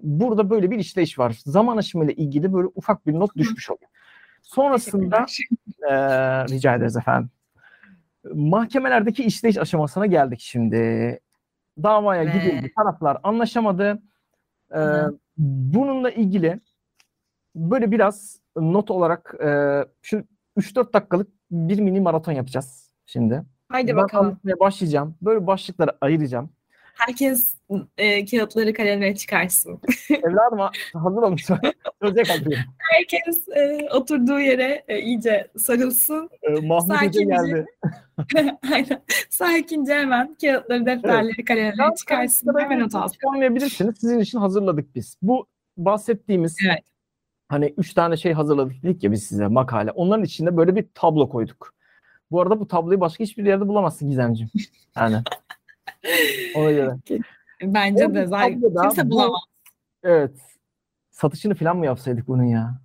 [0.01, 1.39] Burada böyle bir işleyiş var.
[1.45, 3.89] Zaman aşımı ile ilgili böyle ufak bir not düşmüş oluyor.
[4.41, 5.25] Sonrasında
[5.89, 5.93] e,
[6.47, 7.29] rica ederiz efendim.
[8.33, 11.19] Mahkemelerdeki işleyiş aşamasına geldik şimdi.
[11.83, 12.31] Davaya Ve...
[12.31, 14.01] gidildi, taraflar anlaşamadı.
[14.75, 14.79] E,
[15.37, 16.59] bununla ilgili
[17.55, 19.49] böyle biraz not olarak e,
[20.01, 20.23] şu
[20.57, 23.43] 3-4 dakikalık bir mini maraton yapacağız şimdi.
[23.69, 24.39] Haydi ben bakalım.
[24.59, 25.15] başlayacağım.
[25.21, 26.49] Böyle başlıkları ayıracağım.
[26.99, 27.55] Herkes
[27.97, 29.81] e, kağıtları kalemle çıkarsın.
[30.09, 30.59] Evladım
[30.93, 31.45] hazır olmuş.
[32.01, 32.57] Söyleyecek hazır.
[32.77, 36.29] Herkes e, oturduğu yere e, iyice sarılsın.
[36.41, 37.65] E, Mahmut Hoca geldi.
[38.71, 39.01] Aynen.
[39.29, 41.47] Sakince hemen kağıtları, defterleri, evet.
[41.47, 42.53] kalemleri çıkarsın.
[42.59, 43.17] Hemen not alsın.
[43.99, 45.17] Sizin için hazırladık biz.
[45.21, 46.83] Bu bahsettiğimiz evet.
[47.49, 49.91] Hani üç tane şey hazırladık dedik ya biz size makale.
[49.91, 51.73] Onların içinde böyle bir tablo koyduk.
[52.31, 54.51] Bu arada bu tabloyu başka hiçbir yerde bulamazsın Gizemciğim.
[54.95, 55.17] Yani.
[56.55, 56.95] Ona göre.
[57.63, 59.41] Bence o de zaten kimse bulamaz.
[60.03, 60.31] Evet.
[61.11, 62.81] Satışını falan mı yapsaydık bunun ya?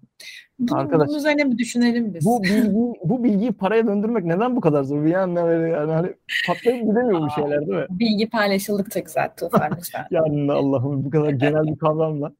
[0.58, 2.24] Bunun, Arkadaş, bunun üzerine bir düşünelim biz.
[2.24, 2.72] Bu bilgi,
[3.04, 5.04] bu bilgiyi paraya döndürmek neden bu kadar zor?
[5.04, 6.14] Bir yandan böyle yani hani
[6.46, 7.86] patlayıp gidemiyor bu şeyler değil mi?
[7.90, 10.06] Bilgi paylaşıldıkça güzel Tufan lütfen.
[10.10, 12.32] yani Allah'ım bu kadar genel bir kavramla.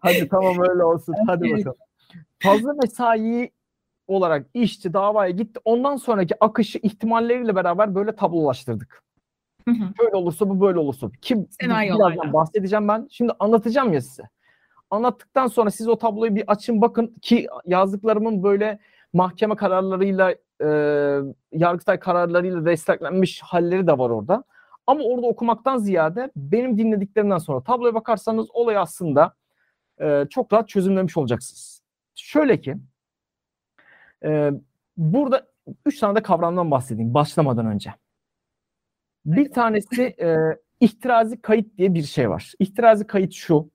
[0.00, 1.14] Hadi tamam öyle olsun.
[1.26, 1.76] Hadi bakalım.
[2.38, 3.50] Fazla mesai
[4.06, 5.60] olarak işçi davaya gitti.
[5.64, 9.02] Ondan sonraki akışı ihtimalleriyle beraber böyle tablolaştırdık.
[9.68, 11.08] Böyle olursa bu böyle olursa.
[11.22, 11.48] Kim
[11.98, 13.08] birazdan bahsedeceğim ben.
[13.10, 14.22] Şimdi anlatacağım ya size.
[14.90, 18.78] Anlattıktan sonra siz o tabloyu bir açın bakın ki yazdıklarımın böyle
[19.12, 20.68] mahkeme kararlarıyla e,
[21.52, 24.44] yargıtay kararlarıyla desteklenmiş halleri de var orada.
[24.86, 29.34] Ama orada okumaktan ziyade benim dinlediklerimden sonra tabloya bakarsanız olay aslında
[30.00, 31.82] e, çok rahat çözümlemiş olacaksınız.
[32.14, 32.76] Şöyle ki
[34.24, 34.50] e,
[34.96, 35.46] burada
[35.86, 37.94] üç tane de kavramdan bahsedeyim başlamadan önce.
[39.26, 40.36] Bir tanesi e,
[40.80, 42.52] ihtirazi kayıt diye bir şey var.
[42.58, 43.70] İhtirazi kayıt şu.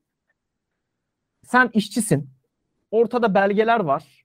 [1.44, 2.30] Sen işçisin.
[2.90, 4.24] Ortada belgeler var.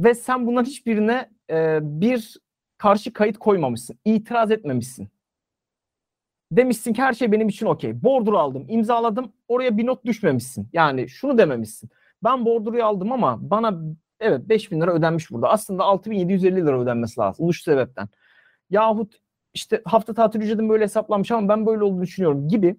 [0.00, 2.36] Ve sen bunların hiçbirine e, bir
[2.78, 3.98] karşı kayıt koymamışsın.
[4.04, 5.08] İtiraz etmemişsin.
[6.52, 8.02] Demişsin ki her şey benim için okey.
[8.02, 9.32] Borduru aldım, imzaladım.
[9.48, 10.68] Oraya bir not düşmemişsin.
[10.72, 11.90] Yani şunu dememişsin.
[12.24, 13.80] Ben borduruyu aldım ama bana
[14.20, 15.48] evet 5000 lira ödenmiş burada.
[15.48, 17.44] Aslında 6750 lira ödenmesi lazım.
[17.44, 18.08] Uluş sebepten.
[18.70, 19.14] Yahut
[19.54, 22.76] işte hafta tatil ücretim böyle hesaplanmış ama ben böyle olduğunu düşünüyorum gibi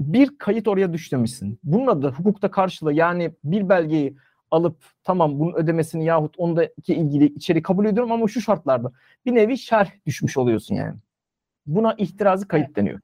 [0.00, 1.58] bir kayıt oraya düşmemişsin.
[1.64, 4.16] Bunun adı hukukta karşılığı yani bir belgeyi
[4.50, 8.92] alıp tamam bunun ödemesini yahut ondaki ilgili içeri kabul ediyorum ama şu şartlarda
[9.26, 10.96] bir nevi şerh düşmüş oluyorsun yani.
[11.66, 13.00] Buna ihtirazı kayıt deniyor.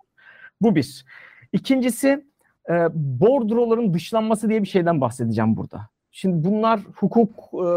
[0.61, 1.05] Bu bir.
[1.53, 2.25] İkincisi
[2.71, 5.89] e, bordroların dışlanması diye bir şeyden bahsedeceğim burada.
[6.11, 7.69] Şimdi bunlar hukuk e,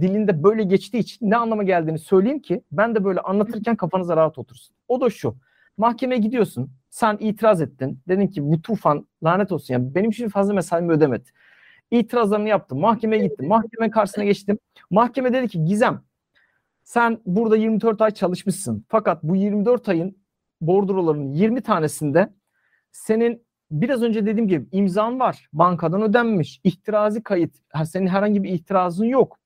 [0.00, 4.38] dilinde böyle geçtiği için ne anlama geldiğini söyleyeyim ki ben de böyle anlatırken kafanıza rahat
[4.38, 4.76] otursun.
[4.88, 5.36] O da şu.
[5.76, 6.70] Mahkemeye gidiyorsun.
[6.90, 8.00] Sen itiraz ettin.
[8.08, 9.74] Dedin ki bu tufan lanet olsun.
[9.74, 11.28] Yani benim için fazla mesaimi ödemedi.
[11.90, 12.80] İtirazlarını yaptım.
[12.80, 13.48] Mahkemeye gittim.
[13.48, 14.58] Mahkeme karşısına geçtim.
[14.90, 16.02] Mahkeme dedi ki Gizem
[16.84, 18.84] sen burada 24 ay çalışmışsın.
[18.88, 20.16] Fakat bu 24 ayın
[20.60, 22.34] bordrolarının 20 tanesinde
[22.92, 25.48] senin biraz önce dediğim gibi imzan var.
[25.52, 26.60] Bankadan ödenmiş.
[26.64, 27.56] İhtirazi kayıt.
[27.84, 29.38] Senin herhangi bir itirazın yok.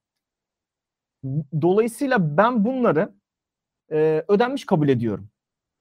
[1.63, 3.13] Dolayısıyla ben bunları
[3.93, 5.29] e, ödenmiş kabul ediyorum.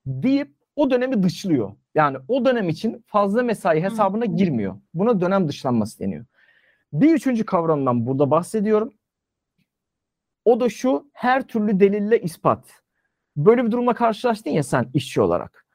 [0.06, 1.72] Deyip o dönemi dışlıyor.
[1.96, 4.76] Yani o dönem için fazla mesai hesabına girmiyor.
[4.94, 6.26] Buna dönem dışlanması deniyor.
[6.94, 8.94] Bir üçüncü kavramdan burada bahsediyorum.
[10.46, 12.79] O da şu her türlü delille ispat.
[13.46, 15.66] Böyle bir durumla karşılaştın ya sen işçi olarak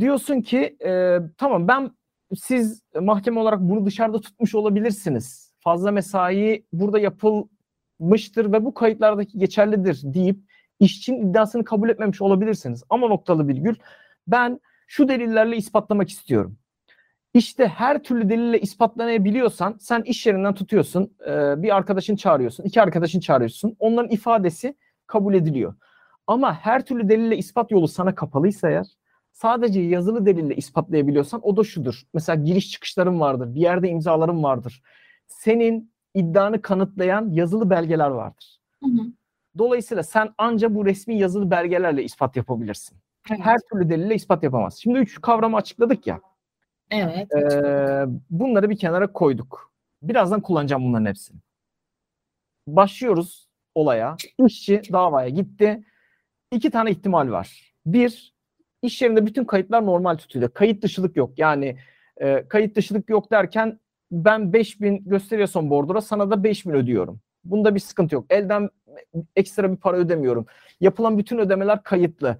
[0.00, 1.90] diyorsun ki e, tamam ben
[2.36, 5.54] siz mahkeme olarak bunu dışarıda tutmuş olabilirsiniz.
[5.60, 10.38] Fazla mesai burada yapılmıştır ve bu kayıtlardaki geçerlidir deyip
[10.80, 12.84] işçinin iddiasını kabul etmemiş olabilirsiniz.
[12.90, 13.74] Ama noktalı virgül
[14.26, 16.56] ben şu delillerle ispatlamak istiyorum.
[17.34, 21.16] İşte her türlü delille ispatlanabiliyorsan sen iş yerinden tutuyorsun,
[21.62, 23.76] bir arkadaşın çağırıyorsun, iki arkadaşın çağırıyorsun.
[23.78, 25.74] Onların ifadesi kabul ediliyor.
[26.30, 28.86] Ama her türlü delille ispat yolu sana kapalıysa eğer
[29.32, 32.02] sadece yazılı delille ispatlayabiliyorsan o da şudur.
[32.14, 34.82] Mesela giriş çıkışların vardır, bir yerde imzaların vardır.
[35.26, 38.60] Senin iddianı kanıtlayan yazılı belgeler vardır.
[38.82, 39.06] Hı hı.
[39.58, 42.98] Dolayısıyla sen anca bu resmi yazılı belgelerle ispat yapabilirsin.
[43.30, 43.40] Evet.
[43.40, 44.78] Her türlü delille ispat yapamaz.
[44.82, 46.20] Şimdi üç kavramı açıkladık ya.
[46.90, 47.34] Evet.
[47.34, 49.72] E, bunları bir kenara koyduk.
[50.02, 51.38] Birazdan kullanacağım bunların hepsini.
[52.66, 54.16] Başlıyoruz olaya.
[54.46, 55.84] İşçi davaya gitti.
[56.50, 57.74] İki tane ihtimal var.
[57.86, 58.34] Bir,
[58.82, 60.50] iş yerinde bütün kayıtlar normal tutuluyor.
[60.50, 61.38] Kayıt dışılık yok.
[61.38, 61.76] Yani
[62.16, 67.20] e, kayıt dışılık yok derken ben 5000 gösteriyorsam bordura sana da 5000 ödüyorum.
[67.44, 68.26] Bunda bir sıkıntı yok.
[68.30, 68.68] Elden
[69.36, 70.46] ekstra bir para ödemiyorum.
[70.80, 72.38] Yapılan bütün ödemeler kayıtlı.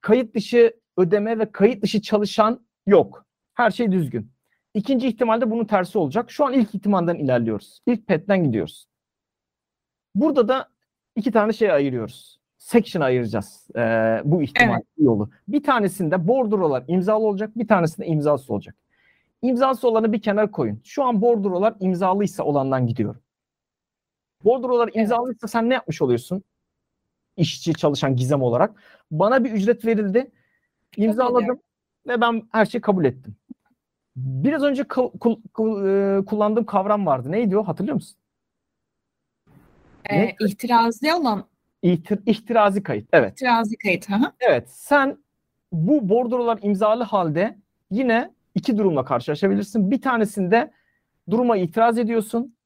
[0.00, 3.26] Kayıt dışı ödeme ve kayıt dışı çalışan yok.
[3.54, 4.32] Her şey düzgün.
[4.74, 6.30] İkinci ihtimalde bunun tersi olacak.
[6.30, 7.80] Şu an ilk ihtimalden ilerliyoruz.
[7.86, 8.86] İlk petten gidiyoruz.
[10.14, 10.68] Burada da
[11.16, 13.80] iki tane şey ayırıyoruz section ayıracağız e,
[14.24, 14.86] bu ihtimal evet.
[14.98, 15.30] yolu.
[15.48, 18.76] Bir tanesinde bordrolar imzalı olacak, bir tanesinde imzasız olacak.
[19.42, 20.80] İmzası olanı bir kenara koyun.
[20.84, 23.20] Şu an bordrolar imzalıysa olandan gidiyorum.
[24.44, 24.96] Bordrolar evet.
[24.96, 26.42] imzalıysa sen ne yapmış oluyorsun?
[27.36, 28.82] İşçi çalışan gizem olarak.
[29.10, 30.30] Bana bir ücret verildi.
[30.96, 31.60] İmzaladım.
[32.06, 33.36] ve ben her şeyi kabul ettim.
[34.16, 37.32] Biraz önce kul, kul, kul, kullandığım kavram vardı.
[37.32, 37.62] Neydi o?
[37.62, 38.18] Hatırlıyor musun?
[40.10, 41.44] Ee, İhtirazi olan
[41.82, 43.08] İhtir, ihtirazi kayıt.
[43.12, 43.32] Evet.
[43.32, 44.08] İhtirazi kayıt.
[44.08, 44.70] Hı Evet.
[44.70, 45.18] Sen
[45.72, 47.58] bu bordrolar imzalı halde
[47.90, 49.90] yine iki durumla karşılaşabilirsin.
[49.90, 50.72] Bir tanesinde
[51.30, 52.56] duruma itiraz ediyorsun.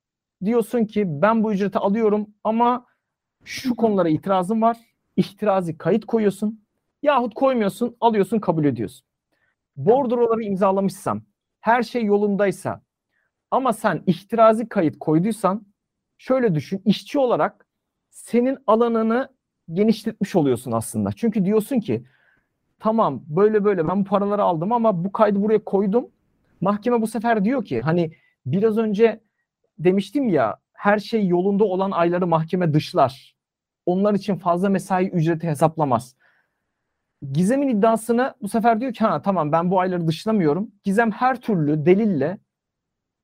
[0.45, 2.87] Diyorsun ki ben bu ücreti alıyorum ama
[3.45, 4.77] şu konulara itirazım var.
[5.17, 6.65] İhtirazi kayıt koyuyorsun.
[7.03, 9.07] Yahut koymuyorsun, alıyorsun, kabul ediyorsun.
[9.77, 11.23] Bordroları imzalamışsam,
[11.61, 12.83] her şey yolundaysa
[13.51, 15.67] ama sen ihtirazi kayıt koyduysan
[16.19, 17.66] şöyle düşün, işçi olarak
[18.17, 19.29] senin alanını
[19.73, 21.13] genişletmiş oluyorsun aslında.
[21.13, 22.05] Çünkü diyorsun ki
[22.79, 26.11] tamam böyle böyle ben bu paraları aldım ama bu kaydı buraya koydum.
[26.61, 28.13] Mahkeme bu sefer diyor ki hani
[28.47, 29.21] biraz önce
[29.79, 33.37] demiştim ya her şey yolunda olan ayları mahkeme dışlar.
[33.87, 36.17] Onlar için fazla mesai ücreti hesaplamaz.
[37.33, 40.71] Gizem'in iddiasını bu sefer diyor ki ha tamam ben bu ayları dışlamıyorum.
[40.85, 42.39] Gizem her türlü delille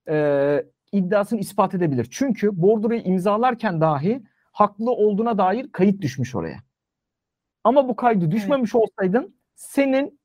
[0.09, 2.09] e, iddiasını ispat edebilir.
[2.11, 4.23] Çünkü bordroyu imzalarken dahi
[4.53, 6.59] haklı olduğuna dair kayıt düşmüş oraya.
[7.65, 8.85] Ama bu kaydı düşmemiş evet.
[8.85, 10.21] olsaydın senin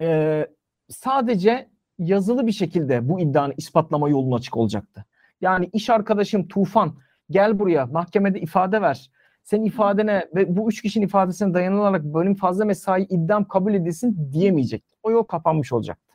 [0.00, 0.46] e,
[0.88, 5.04] sadece yazılı bir şekilde bu iddianı ispatlama yolunu açık olacaktı.
[5.40, 6.94] Yani iş arkadaşım Tufan
[7.30, 9.10] gel buraya mahkemede ifade ver.
[9.42, 14.84] Senin ifadene ve bu üç kişinin ifadesine dayanılarak benim fazla mesai iddiam kabul edilsin diyemeyecek.
[15.02, 16.14] O yol kapanmış olacaktı.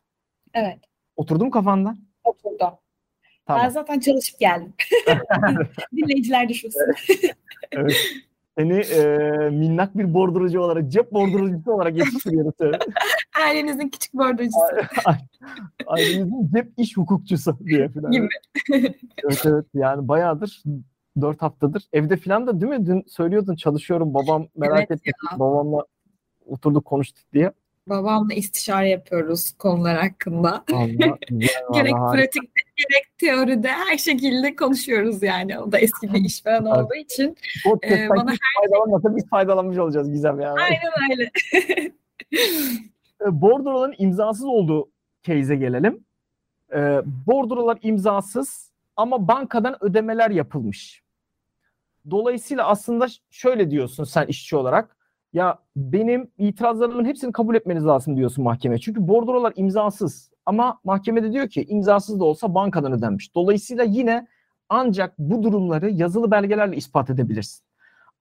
[0.54, 0.80] Evet.
[1.16, 1.96] Oturdu mu kafanda?
[2.24, 2.80] Oturdu.
[3.46, 3.64] Tamam.
[3.64, 4.74] Ben zaten çalışıp geldim.
[5.96, 6.82] Dinleyiciler düşünsün.
[7.72, 7.96] evet.
[8.58, 9.06] Seni e,
[9.50, 12.54] minnak bir bordrocu olarak, cep bordrocusu olarak yetiştiriyoruz.
[13.46, 14.60] Ailenizin küçük bordrocusu.
[15.88, 18.12] Ailenizin cep iş hukukçusu diye falan.
[18.12, 18.28] Gibi.
[19.24, 20.64] evet evet yani bayağıdır
[21.22, 21.84] dört haftadır.
[21.94, 22.86] Evde falan da değil mi?
[22.86, 25.12] Dün söylüyordun çalışıyorum babam merak evet etti.
[25.32, 25.40] Ya.
[25.40, 25.86] Babamla
[26.46, 27.52] oturduk konuştuk diye.
[27.88, 30.64] Babamla istişare yapıyoruz konular hakkında.
[30.72, 31.14] Vallahi,
[31.74, 35.60] gerek pratikte gerek teoride her şekilde konuşuyoruz yani.
[35.60, 37.38] O da eski bir işveren olduğu için.
[37.84, 39.16] e, bana her faydalanmasa şey...
[39.16, 40.60] biz faydalanmış olacağız Gizem yani.
[40.60, 41.32] Aynen öyle.
[43.22, 44.90] E, bordroların imzasız olduğu
[45.24, 46.06] case'e gelelim.
[46.74, 51.04] E, bordrolar imzasız ama bankadan ödemeler yapılmış.
[52.12, 54.98] Dolayısıyla aslında şöyle diyorsun sen işçi olarak.
[55.34, 58.80] Ya benim itirazlarımın hepsini kabul etmeniz lazım diyorsun mahkeme.
[58.80, 60.33] Çünkü bordrolar imzasız.
[60.46, 63.36] Ama mahkemede diyor ki imzasız da olsa bankadan ödenmiş.
[63.36, 64.28] Dolayısıyla yine
[64.70, 67.64] ancak bu durumları yazılı belgelerle ispat edebilirsin.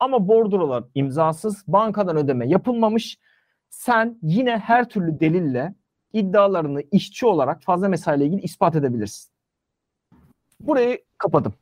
[0.01, 3.19] Ama bordrolar imzasız, bankadan ödeme yapılmamış.
[3.71, 5.75] Sen yine her türlü delille
[6.13, 9.33] iddialarını işçi olarak fazla mesaiyle ilgili ispat edebilirsin.
[10.61, 11.55] Burayı kapadım.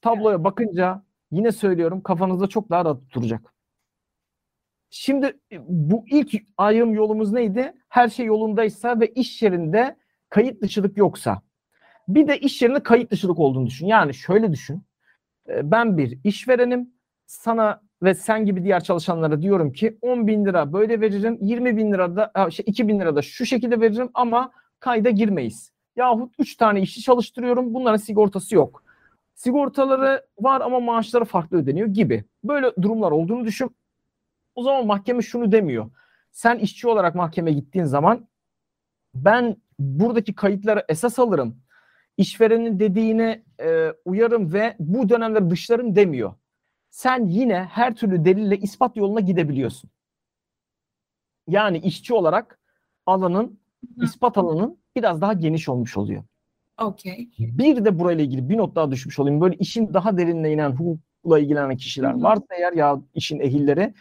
[0.00, 3.54] Tabloya bakınca yine söylüyorum kafanızda çok daha rahat duracak.
[4.94, 7.72] Şimdi e, bu ilk ayrım yolumuz neydi?
[7.88, 9.96] Her şey yolundaysa ve iş yerinde
[10.28, 11.42] kayıt dışılık yoksa.
[12.08, 13.86] Bir de iş yerinde kayıt dışılık olduğunu düşün.
[13.86, 14.82] Yani şöyle düşün.
[15.48, 16.90] E, ben bir işverenim.
[17.26, 21.38] Sana ve sen gibi diğer çalışanlara diyorum ki 10 bin lira böyle veririm.
[21.40, 25.72] 20 bin lira da şey 2 bin lira da şu şekilde veririm ama kayda girmeyiz.
[25.96, 27.74] Yahut 3 tane işçi çalıştırıyorum.
[27.74, 28.84] Bunların sigortası yok.
[29.34, 32.24] Sigortaları var ama maaşları farklı ödeniyor gibi.
[32.44, 33.70] Böyle durumlar olduğunu düşün.
[34.54, 35.90] O zaman mahkeme şunu demiyor.
[36.32, 38.28] Sen işçi olarak mahkeme gittiğin zaman
[39.14, 41.62] ben buradaki kayıtları esas alırım.
[42.16, 46.34] İşverenin dediğine e, uyarım ve bu dönemleri dışlarım demiyor.
[46.90, 49.90] Sen yine her türlü delille ispat yoluna gidebiliyorsun.
[51.48, 52.58] Yani işçi olarak
[53.06, 53.60] alanın,
[54.02, 56.24] ispat alanın biraz daha geniş olmuş oluyor.
[56.78, 57.28] Okay.
[57.38, 59.40] Bir de burayla ilgili bir not daha düşmüş olayım.
[59.40, 63.94] Böyle işin daha derinine inen hukukla ilgilenen kişiler varsa eğer ya işin ehilleri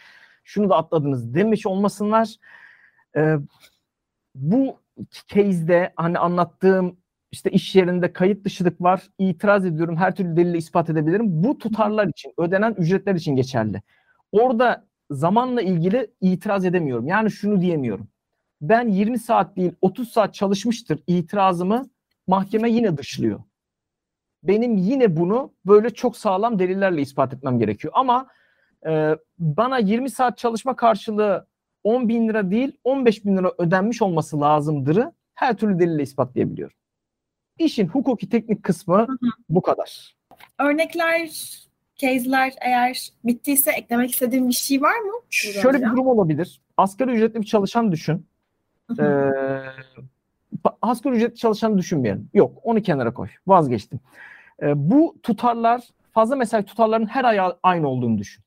[0.51, 2.35] şunu da atladınız demiş olmasınlar.
[3.15, 3.35] E,
[4.35, 4.77] bu
[5.27, 6.97] case'de hani anlattığım
[7.31, 9.09] işte iş yerinde kayıt dışılık var.
[9.19, 9.97] İtiraz ediyorum.
[9.97, 11.43] Her türlü delille ispat edebilirim.
[11.43, 13.81] Bu tutarlar için, ödenen ücretler için geçerli.
[14.31, 17.07] Orada zamanla ilgili itiraz edemiyorum.
[17.07, 18.07] Yani şunu diyemiyorum.
[18.61, 21.89] Ben 20 saat değil 30 saat çalışmıştır itirazımı
[22.27, 23.39] mahkeme yine dışlıyor.
[24.43, 27.93] Benim yine bunu böyle çok sağlam delillerle ispat etmem gerekiyor.
[27.95, 28.27] Ama
[28.87, 31.47] e, bana 20 saat çalışma karşılığı
[31.83, 36.77] 10 bin lira değil 15 bin lira ödenmiş olması lazımdırı her türlü delille ispatlayabiliyorum.
[37.59, 39.29] İşin hukuki teknik kısmı hı hı.
[39.49, 40.15] bu kadar.
[40.59, 41.29] Örnekler,
[41.95, 45.13] case'ler eğer bittiyse eklemek istediğim bir şey var mı?
[45.29, 46.61] Şöyle bir durum olabilir.
[46.77, 48.27] Asgari ücretli bir çalışan düşün.
[48.99, 49.03] Ee,
[50.81, 52.29] asgari ücretli çalışanı düşünmeyelim.
[52.33, 53.27] Yok onu kenara koy.
[53.47, 53.99] Vazgeçtim.
[54.61, 58.43] Ee, bu tutarlar fazla mesai tutarların her ay aynı olduğunu düşün.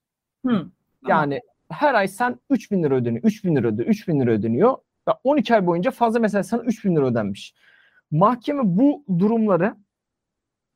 [0.46, 0.66] Hı,
[1.08, 4.30] yani her ay sen 3 bin lira ödeniyor, 3 bin lira ödeniyor, 3 bin lira
[4.30, 4.76] ödeniyor.
[5.24, 7.54] 12 ay boyunca fazla mesela sana 3 bin lira ödenmiş.
[8.10, 9.74] Mahkeme bu durumları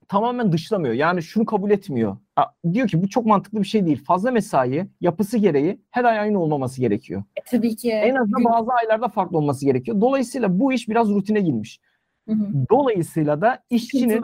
[0.08, 0.94] tamamen dışlamıyor.
[0.94, 2.16] Yani şunu kabul etmiyor.
[2.72, 4.04] Diyor ki bu çok mantıklı bir şey değil.
[4.04, 7.22] Fazla mesai yapısı gereği her ay aynı olmaması gerekiyor.
[7.36, 7.90] E, tabii ki.
[7.90, 10.00] En azından bazı aylarda farklı olması gerekiyor.
[10.00, 11.80] Dolayısıyla bu iş biraz rutine girmiş.
[12.28, 12.46] Hı hı.
[12.70, 14.22] Dolayısıyla da işçinin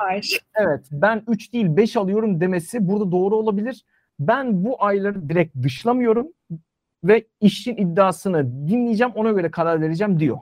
[0.54, 3.84] evet ben 3 değil 5 alıyorum demesi burada doğru olabilir.
[4.18, 6.28] Ben bu ayları direkt dışlamıyorum
[7.04, 10.38] ve işçinin iddiasını dinleyeceğim ona göre karar vereceğim diyor.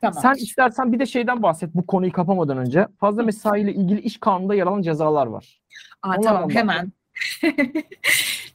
[0.00, 0.22] Tamam.
[0.22, 2.86] Sen istersen bir de şeyden bahset bu konuyu kapamadan önce.
[3.00, 5.60] Fazla mesai ile ilgili iş kanununda yer alan cezalar var.
[6.02, 6.92] Aa, tamam hemen.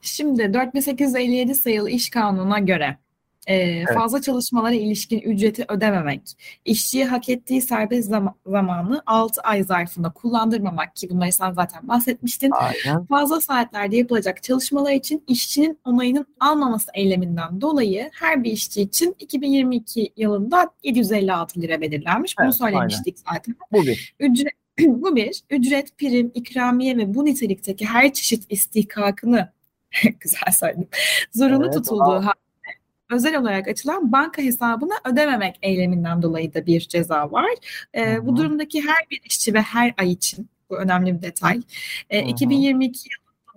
[0.01, 2.97] Şimdi 4857 sayılı iş kanununa göre
[3.47, 3.93] e, evet.
[3.93, 6.21] fazla çalışmalara ilişkin ücreti ödememek,
[6.65, 12.51] işçiye hak ettiği serbest zam- zamanı 6 ay zarfında kullandırmamak ki bunları sen zaten bahsetmiştin.
[12.51, 13.05] Aynen.
[13.05, 20.13] Fazla saatlerde yapılacak çalışmalar için işçinin onayının almaması eyleminden dolayı her bir işçi için 2022
[20.17, 22.37] yılında 756 lira belirlenmiş.
[22.37, 23.37] Bunu evet, söylemiştik aynen.
[23.37, 23.55] zaten.
[23.71, 24.15] Bu bir.
[24.19, 29.49] Ücret bu bir, ücret, prim, ikramiye ve bu nitelikteki her çeşit istihkakını
[30.19, 30.87] güzel söyledim.
[31.31, 32.46] Zorunlu evet, tutulduğu halde
[33.11, 37.49] özel olarak açılan banka hesabına ödememek eyleminden dolayı da bir ceza var.
[37.95, 41.61] E, bu durumdaki her bir işçi ve her ay için bu önemli bir detay.
[42.09, 43.09] E, 2022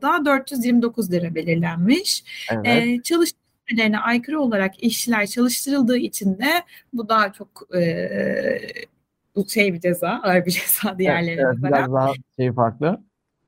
[0.03, 2.25] yılında 429 lira belirlenmiş.
[2.53, 2.67] Evet.
[2.67, 3.31] E, çalış
[4.05, 8.11] aykırı olarak işçiler çalıştırıldığı için de bu daha çok e,
[9.49, 13.01] şey bir ceza, ağır bir ceza diğerlerine evet, evet, Biraz daha şey farklı.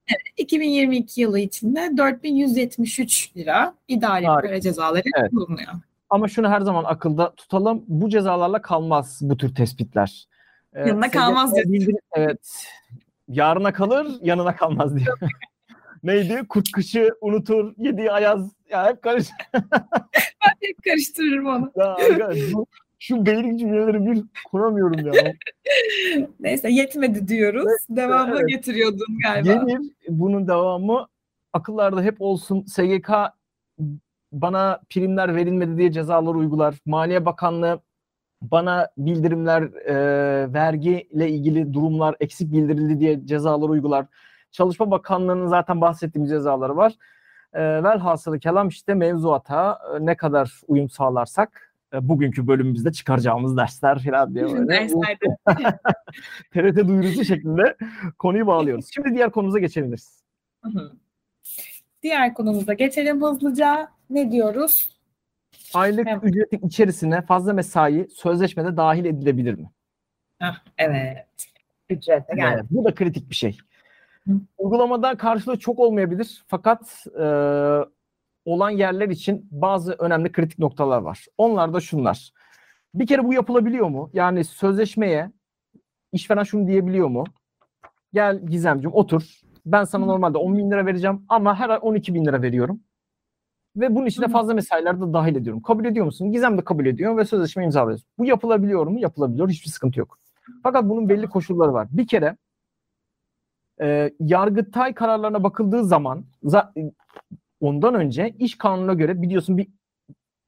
[0.08, 5.32] Evet, 2022 yılı içinde 4173 lira idari para cezaları evet.
[5.32, 5.72] bulunuyor.
[6.12, 7.84] Ama şunu her zaman akılda tutalım.
[7.88, 10.28] Bu cezalarla kalmaz bu tür tespitler.
[10.74, 12.66] Ee, yanına kalmaz bildir- Evet.
[13.28, 15.06] Yarına kalır, yanına kalmaz diye.
[16.02, 16.42] Neydi?
[16.48, 18.52] Kurt kışı unutur, yediği ayaz.
[18.70, 19.28] Ya hep karış.
[19.54, 21.72] ben hep karıştırırım onu.
[21.76, 21.96] Ya
[22.52, 22.66] bu,
[22.98, 25.32] şu beylik cümleleri bir kuramıyorum ya.
[26.40, 27.64] Neyse yetmedi diyoruz.
[27.68, 28.48] Evet, Devamına evet.
[28.48, 29.52] getiriyordun galiba.
[29.52, 29.78] Gelir.
[30.08, 31.06] Bunun devamı
[31.52, 32.64] akıllarda hep olsun.
[32.66, 33.10] SGK
[34.32, 36.74] bana primler verilmedi diye cezalar uygular.
[36.86, 37.80] Maliye Bakanlığı
[38.42, 39.94] bana bildirimler, e,
[40.52, 44.06] vergi ile ilgili durumlar eksik bildirildi diye cezalar uygular.
[44.50, 46.92] Çalışma Bakanlığı'nın zaten bahsettiğim cezaları var.
[47.52, 54.04] E, velhasılı kelam işte mevzuata e, ne kadar uyum sağlarsak e, bugünkü bölümümüzde çıkaracağımız dersler
[54.04, 54.86] falan diye böyle.
[56.52, 57.76] TRT duyurusu şeklinde
[58.18, 58.90] konuyu bağlıyoruz.
[58.94, 60.22] Şimdi diğer konumuza geçebiliriz.
[62.02, 63.88] Diğer konumuza geçelim hızlıca.
[64.12, 64.88] Ne diyoruz?
[65.74, 66.24] Aylık evet.
[66.24, 69.70] ücretin içerisine fazla mesai sözleşmede dahil edilebilir mi?
[70.40, 71.26] Ah, evet.
[71.90, 72.54] Ücrete geldi.
[72.54, 73.58] Evet, bu da kritik bir şey.
[74.28, 74.32] Hı.
[74.58, 77.24] Uygulamada karşılığı çok olmayabilir fakat e,
[78.44, 81.26] olan yerler için bazı önemli kritik noktalar var.
[81.38, 82.32] Onlar da şunlar.
[82.94, 84.10] Bir kere bu yapılabiliyor mu?
[84.12, 85.30] Yani sözleşmeye
[86.12, 87.24] işveren şunu diyebiliyor mu?
[88.12, 89.40] Gel Gizemcim otur.
[89.66, 92.80] Ben sana normalde 10 bin lira vereceğim ama her ay 12 bin lira veriyorum.
[93.76, 95.62] Ve bunun içine fazla mesailer de dahil ediyorum.
[95.62, 96.32] Kabul ediyor musun?
[96.32, 98.04] Gizem de kabul ediyor ve sözleşme imzalıyoruz.
[98.18, 99.00] Bu yapılabiliyor mu?
[99.00, 99.48] Yapılabiliyor.
[99.48, 100.18] Hiçbir sıkıntı yok.
[100.62, 101.88] Fakat bunun belli koşulları var.
[101.90, 102.36] Bir kere
[103.80, 106.24] e, Yargıtay kararlarına bakıldığı zaman
[107.60, 109.68] ondan önce iş kanununa göre biliyorsun bir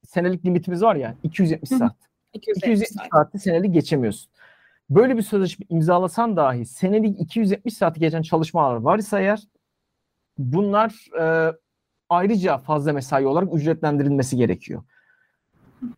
[0.03, 1.95] senelik limitimiz var ya 270 saat.
[2.33, 4.31] 270, 270 saati senelik geçemiyorsun.
[4.89, 9.43] Böyle bir sözleşme imzalasan dahi senelik 270 saati geçen çalışmalar varsa eğer
[10.37, 11.53] bunlar e,
[12.09, 14.83] ayrıca fazla mesai olarak ücretlendirilmesi gerekiyor.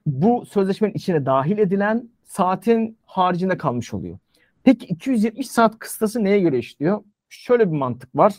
[0.06, 4.17] Bu sözleşmenin içine dahil edilen saatin haricinde kalmış oluyor.
[4.63, 7.04] Peki 270 saat kıstası neye göre işliyor?
[7.30, 8.34] Şöyle bir mantık var.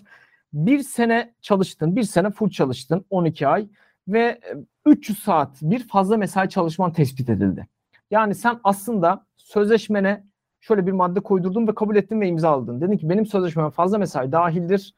[0.53, 3.69] Bir sene çalıştın, bir sene full çalıştın 12 ay
[4.09, 4.41] ve
[4.87, 7.69] 300 saat bir fazla mesai çalışman tespit edildi.
[8.11, 10.25] Yani sen aslında sözleşmene
[10.61, 12.81] şöyle bir madde koydurdun ve kabul ettin ve imzaladın.
[12.81, 14.95] Dedin ki benim sözleşmeme fazla mesai dahildir.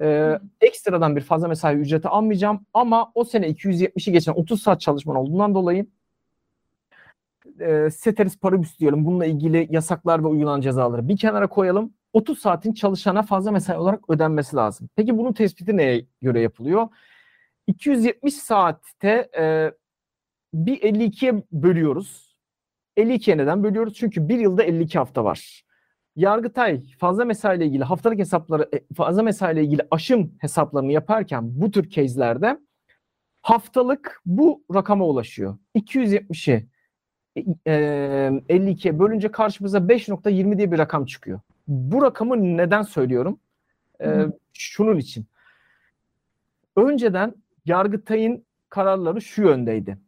[0.00, 5.16] Ee, ekstradan bir fazla mesai ücreti almayacağım ama o sene 270'i geçen 30 saat çalışman
[5.16, 5.86] olduğundan dolayı
[7.60, 9.04] e, Ceteris Paribus diyelim.
[9.04, 11.94] Bununla ilgili yasaklar ve uygulanan cezaları bir kenara koyalım.
[12.12, 14.88] 30 saatin çalışana fazla mesai olarak ödenmesi lazım.
[14.96, 16.88] Peki bunun tespiti neye göre yapılıyor?
[17.66, 19.72] 270 saatte e,
[20.54, 22.36] bir 52'ye bölüyoruz.
[22.96, 23.94] 52'ye neden bölüyoruz?
[23.94, 25.64] Çünkü bir yılda 52 hafta var.
[26.16, 31.60] Yargıtay fazla mesai ile ilgili haftalık hesapları e, fazla mesai ile ilgili aşım hesaplarını yaparken
[31.60, 32.58] bu tür case'lerde
[33.42, 35.58] haftalık bu rakama ulaşıyor.
[35.76, 36.66] 270'i
[37.66, 37.72] e,
[38.48, 41.40] 52'ye bölünce karşımıza 5.20 diye bir rakam çıkıyor.
[41.68, 43.40] Bu rakamı neden söylüyorum?
[44.00, 45.26] E, şunun için.
[46.76, 47.34] Önceden
[47.64, 49.98] Yargıtay'ın kararları şu yöndeydi.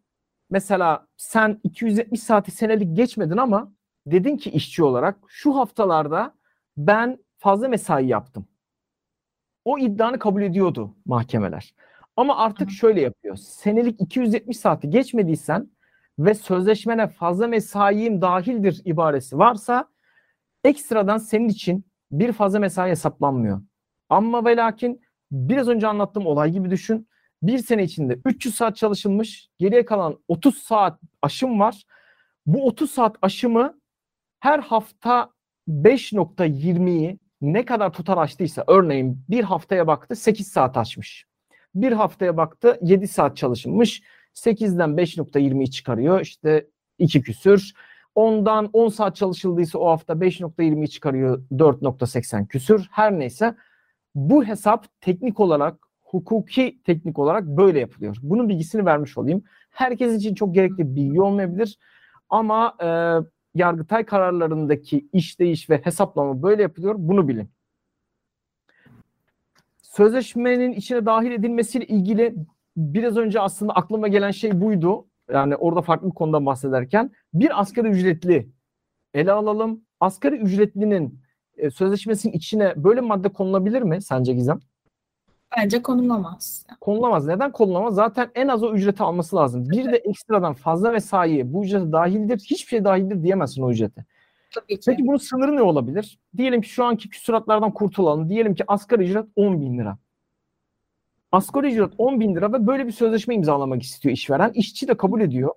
[0.50, 3.72] mesela sen 270 saati senelik geçmedin ama
[4.06, 6.34] dedin ki işçi olarak şu haftalarda
[6.76, 8.48] ben fazla mesai yaptım.
[9.64, 11.74] O iddianı kabul ediyordu mahkemeler.
[12.16, 13.36] Ama artık şöyle yapıyor.
[13.36, 15.70] Senelik 270 saati geçmediysen
[16.18, 19.88] ve sözleşmene fazla mesaiyim dahildir ibaresi varsa
[20.64, 23.60] ekstradan senin için bir fazla mesai hesaplanmıyor.
[24.08, 25.00] Ama ve lakin
[25.30, 27.08] biraz önce anlattığım olay gibi düşün.
[27.42, 31.84] Bir sene içinde 300 saat çalışılmış, geriye kalan 30 saat aşım var.
[32.46, 33.80] Bu 30 saat aşımı
[34.40, 35.30] her hafta
[35.68, 41.26] 5.20'yi ne kadar tutar açtıysa örneğin bir haftaya baktı 8 saat açmış.
[41.74, 44.02] Bir haftaya baktı 7 saat çalışılmış.
[44.34, 46.20] 8'den 5.20'yi çıkarıyor.
[46.20, 46.66] İşte
[46.98, 47.72] 2 küsür.
[48.14, 52.88] Ondan 10 saat çalışıldıysa o hafta 5.20'yi çıkarıyor 4.80 küsür.
[52.90, 53.54] Her neyse
[54.14, 58.16] bu hesap teknik olarak hukuki teknik olarak böyle yapılıyor.
[58.22, 59.44] Bunun bilgisini vermiş olayım.
[59.70, 61.78] Herkes için çok gerekli bilgi olmayabilir
[62.28, 62.88] ama e,
[63.56, 66.94] Yargıtay kararlarındaki işleyiş ve hesaplama böyle yapılıyor.
[66.98, 67.50] Bunu bilin.
[69.82, 72.34] Sözleşmenin içine dahil edilmesiyle ilgili
[72.76, 75.06] biraz önce aslında aklıma gelen şey buydu.
[75.32, 78.48] Yani orada farklı bir konudan bahsederken bir asgari ücretli
[79.14, 79.84] ele alalım.
[80.00, 81.20] Asgari ücretlinin
[81.56, 84.60] e, sözleşmesinin içine böyle madde konulabilir mi sence Gizem?
[85.56, 86.66] Bence konulamaz.
[86.80, 87.26] Konulamaz.
[87.26, 87.94] Neden konulamaz?
[87.94, 89.70] Zaten en az o ücreti alması lazım.
[89.70, 92.38] Bir de ekstradan fazla mesai bu ücrete dahildir.
[92.38, 94.04] Hiçbir şey dahildir diyemezsin o ücrete.
[94.54, 94.80] Tabii ki.
[94.86, 96.18] Peki bunun sınırı ne olabilir?
[96.36, 98.28] Diyelim ki şu anki küsuratlardan kurtulalım.
[98.28, 99.98] Diyelim ki asgari ücret 10 bin lira.
[101.32, 104.50] Asgari ücret 10 bin lira ve böyle bir sözleşme imzalamak istiyor işveren.
[104.54, 105.50] İşçi de kabul ediyor.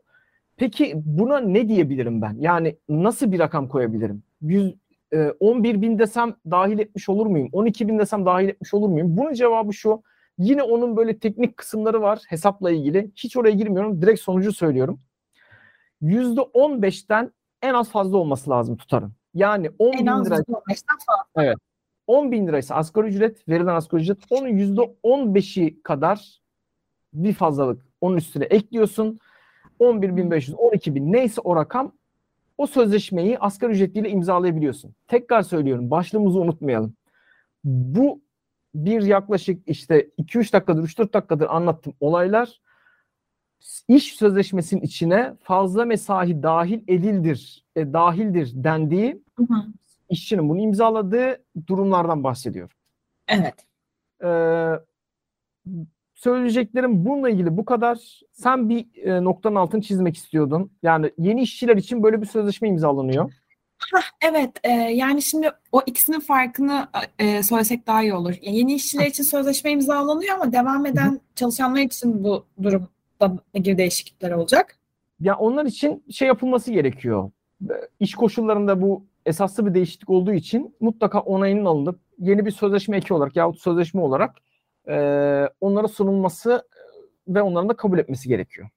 [0.58, 2.36] Peki buna ne diyebilirim ben?
[2.40, 4.24] Yani nasıl bir rakam koyabilirim?
[4.42, 4.74] 100,
[5.40, 7.50] 11 e, bin desem dahil etmiş olur muyum?
[7.52, 9.18] 12 bin desem dahil etmiş olur muyum?
[9.18, 10.04] Bunun cevabı şu.
[10.38, 13.12] Yine onun böyle teknik kısımları var hesapla ilgili.
[13.16, 14.02] Hiç oraya girmiyorum.
[14.02, 15.00] Direkt sonucu söylüyorum.
[16.02, 17.32] %15'ten
[17.62, 19.14] en az fazla olması lazım tutarın.
[19.34, 20.36] Yani 10 en bin lira.
[20.36, 20.64] fazla.
[21.36, 21.58] Evet.
[22.08, 26.42] 10 bin liraysa asgari ücret, verilen asgari ücret onun %15'i kadar
[27.14, 29.20] bir fazlalık onun üstüne ekliyorsun.
[29.80, 31.92] 11.500, 12.000 neyse o rakam
[32.60, 34.96] o sözleşmeyi asgari ücretliyle imzalayabiliyorsun.
[35.08, 36.94] Tekrar söylüyorum başlığımızı unutmayalım.
[37.64, 38.22] Bu
[38.76, 42.62] bir yaklaşık işte 2-3 dakikadır 3-4 dakikadır anlattığım olaylar
[43.88, 49.66] iş sözleşmesinin içine fazla mesai dahil edildir, e, dahildir dendiği hı hı.
[50.10, 52.72] işçinin bunu imzaladığı durumlardan bahsediyor.
[53.28, 53.66] Evet.
[54.24, 54.74] Ee,
[56.20, 58.22] söyleyeceklerim bununla ilgili bu kadar.
[58.32, 60.72] Sen bir e, noktanın altını çizmek istiyordun.
[60.84, 63.34] Yani yeni işçiler için böyle bir sözleşme imzalanıyor.
[63.94, 66.88] Hah, evet e, yani şimdi o ikisinin farkını
[67.20, 68.34] e, söylesek daha iyi olur.
[68.42, 71.20] Yani yeni işçiler için sözleşme imzalanıyor ama devam eden Hı.
[71.36, 74.76] çalışanlar için bu durumda ne gibi değişiklikler olacak?
[75.20, 77.32] Ya onlar için şey yapılması gerekiyor.
[77.70, 82.98] E, iş koşullarında bu esaslı bir değişiklik olduğu için mutlaka onayının alınıp yeni bir sözleşme
[82.98, 84.36] eki olarak yahut sözleşme olarak
[84.88, 84.96] e,
[85.62, 86.68] onlara sunulması
[87.28, 88.70] ve onların da kabul etmesi gerekiyor.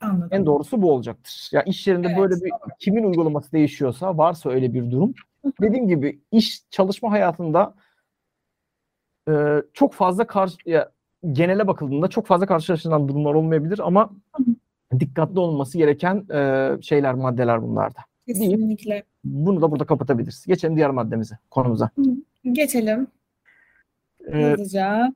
[0.00, 0.28] Anladım.
[0.30, 1.48] En doğrusu bu olacaktır.
[1.52, 5.14] Ya yani iş yerinde evet, böyle bir kimin uygulaması değişiyorsa varsa öyle bir durum.
[5.60, 7.74] Dediğim gibi iş çalışma hayatında
[9.28, 9.32] e,
[9.72, 10.92] çok fazla karşı ya,
[11.32, 14.10] genele bakıldığında çok fazla karşılaşılan durumlar olmayabilir ama
[15.00, 17.98] dikkatli olması gereken e, şeyler maddeler bunlarda.
[18.26, 18.90] Kesinlikle.
[18.90, 20.46] Deyip, bunu da burada kapatabiliriz.
[20.46, 21.90] Geçelim diğer maddemize, konumuza.
[22.52, 23.06] Geçelim.
[24.26, 25.14] Ee, Hızlıca.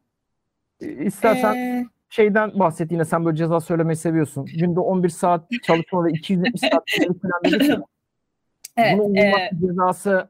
[0.80, 4.44] İstersen ee, şeyden bahset yine sen böyle ceza söylemeyi seviyorsun.
[4.58, 6.84] Günde 11 saat çalışma ve 270 saat
[7.22, 7.84] falan
[8.76, 8.98] Evet.
[8.98, 10.28] Bunun e, cezası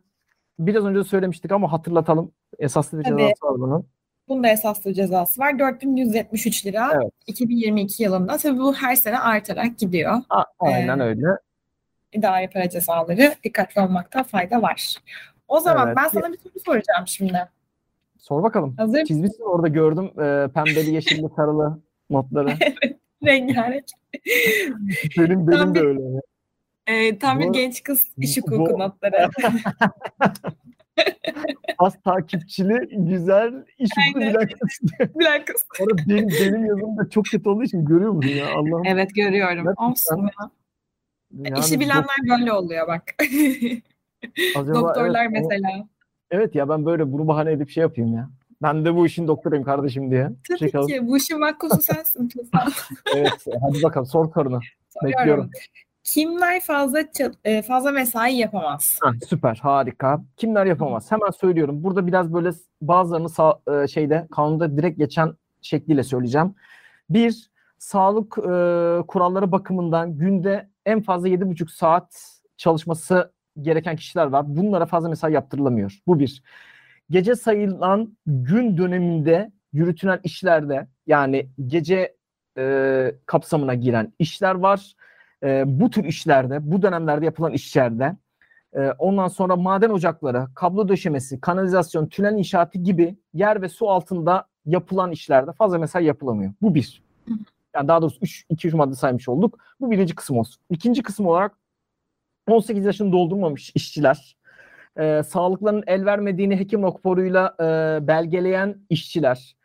[0.58, 2.32] biraz önce de söylemiştik ama hatırlatalım.
[2.58, 3.86] Esaslı bir tabii, cezası var bunun.
[4.28, 5.58] Bunun da esaslı cezası var.
[5.58, 7.12] 4173 lira evet.
[7.26, 8.36] 2022 yılında.
[8.36, 10.22] Tabii bu her sene artarak gidiyor.
[10.30, 11.26] A, aynen ee, öyle.
[12.12, 14.96] İdari para cezaları dikkatli olmakta fayda var.
[15.48, 15.96] O zaman evet.
[15.96, 17.48] ben sana bir soru soracağım şimdi.
[18.28, 18.74] Sor bakalım.
[18.76, 22.48] Hazır Çizmişsin orada gördüm e, pembeli, yeşilli, sarılı notları.
[22.60, 22.96] evet.
[23.24, 23.84] Rengarenk.
[25.18, 26.00] benim benim de öyle.
[26.86, 28.78] E, tam bir genç kız iş hukuku bu...
[28.78, 29.28] notları.
[31.78, 34.46] Az takipçili, güzel, iş hukuku
[35.46, 35.64] kız.
[35.80, 38.46] Orada benim, benim yazım da çok kötü olduğu için görüyor musun ya?
[38.46, 38.86] Allah'ım.
[38.86, 39.66] Evet görüyorum.
[39.76, 40.50] Olsun ya.
[41.32, 42.38] Yani İşi bilenler doktor...
[42.38, 43.02] böyle oluyor bak.
[44.56, 45.68] Acaba, Doktorlar evet, mesela.
[45.80, 45.95] O
[46.30, 48.30] Evet ya ben böyle bunu bahane edip şey yapayım ya.
[48.62, 50.30] Ben de bu işin doktoruyum kardeşim diye.
[50.48, 50.86] Tabii Çıkalım.
[50.86, 52.30] ki bu işin vakkosu sensin.
[53.16, 54.60] evet hadi bakalım sor sorunu.
[55.04, 55.50] Bekliyorum.
[56.04, 57.04] Kimler fazla
[57.44, 58.98] e, fazla mesai yapamaz?
[59.02, 60.22] Ha, süper harika.
[60.36, 61.12] Kimler yapamaz?
[61.12, 61.84] Hemen söylüyorum.
[61.84, 62.50] Burada biraz böyle
[62.82, 66.54] bazılarını sağ, e, şeyde kanunda direkt geçen şekliyle söyleyeceğim.
[67.10, 68.42] Bir sağlık e,
[69.06, 73.32] kuralları bakımından günde en fazla 7,5 saat çalışması
[73.62, 74.44] gereken kişiler var.
[74.56, 75.98] Bunlara fazla mesai yaptırılamıyor.
[76.06, 76.42] Bu bir.
[77.10, 82.16] Gece sayılan gün döneminde yürütülen işlerde yani gece
[82.58, 84.94] e, kapsamına giren işler var.
[85.42, 88.16] E, bu tür işlerde, bu dönemlerde yapılan işlerde
[88.76, 94.48] e, ondan sonra maden ocakları, kablo döşemesi, kanalizasyon, tünel inşaatı gibi yer ve su altında
[94.66, 96.52] yapılan işlerde fazla mesai yapılamıyor.
[96.62, 97.02] Bu bir.
[97.74, 99.58] Yani daha doğrusu 3 2 3 madde saymış olduk.
[99.80, 100.62] Bu birinci kısım olsun.
[100.70, 101.52] İkinci kısım olarak
[102.46, 104.36] 18 yaşını doldurmamış işçiler,
[104.98, 109.56] e, sağlıklarının el vermediğini hekim raporuyla e, belgeleyen işçiler,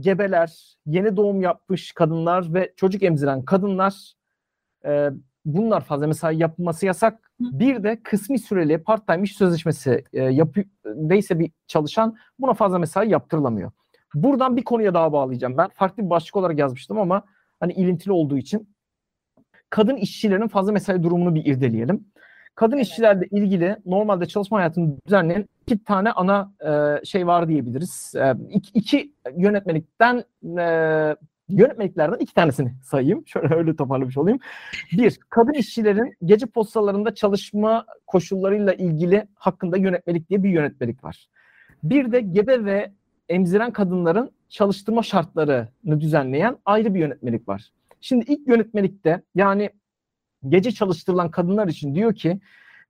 [0.00, 4.12] gebeler, yeni doğum yapmış kadınlar ve çocuk emziren kadınlar
[4.84, 5.10] e,
[5.44, 7.30] bunlar fazla mesai yapılması yasak.
[7.40, 10.64] Bir de kısmi süreli part-time iş sözleşmesi e, yapı,
[10.94, 13.70] neyse bir çalışan buna fazla mesai yaptırılamıyor.
[14.14, 15.68] Buradan bir konuya daha bağlayacağım ben.
[15.68, 17.22] Farklı bir başlık olarak yazmıştım ama
[17.60, 18.74] hani ilintili olduğu için
[19.70, 22.06] kadın işçilerin fazla mesai durumunu bir irdeleyelim.
[22.54, 22.86] Kadın evet.
[22.86, 28.14] işçilerle ilgili normalde çalışma hayatını düzenleyen iki tane ana e, şey var diyebiliriz.
[28.16, 30.24] E, iki, iki yönetmelikten
[30.58, 31.16] e,
[31.48, 33.22] yönetmeliklerden iki tanesini sayayım.
[33.26, 34.38] Şöyle öyle toparlamış olayım.
[34.92, 41.28] Bir, kadın işçilerin gece postalarında çalışma koşullarıyla ilgili hakkında yönetmelik diye bir yönetmelik var.
[41.82, 42.92] Bir de gebe ve
[43.28, 47.70] emziren kadınların çalıştırma şartlarını düzenleyen ayrı bir yönetmelik var.
[48.00, 49.70] Şimdi ilk yönetmelikte yani
[50.48, 52.40] gece çalıştırılan kadınlar için diyor ki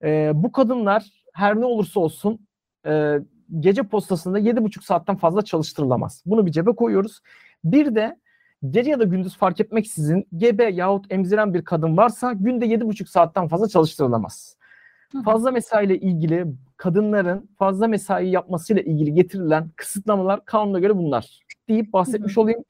[0.03, 2.47] e, bu kadınlar her ne olursa olsun
[2.87, 3.19] e,
[3.61, 6.23] gece postasında 7,5 saatten fazla çalıştırılamaz.
[6.27, 7.21] Bunu bir cebe koyuyoruz.
[7.65, 8.17] Bir de
[8.71, 13.49] gece ya da gündüz fark etmeksizin gebe yahut emziren bir kadın varsa günde 7,5 saatten
[13.49, 14.57] fazla çalıştırılamaz.
[15.25, 16.47] Fazla mesai ile ilgili
[16.77, 22.65] kadınların fazla mesai yapmasıyla ilgili getirilen kısıtlamalar kanuna göre bunlar deyip bahsetmiş olayım.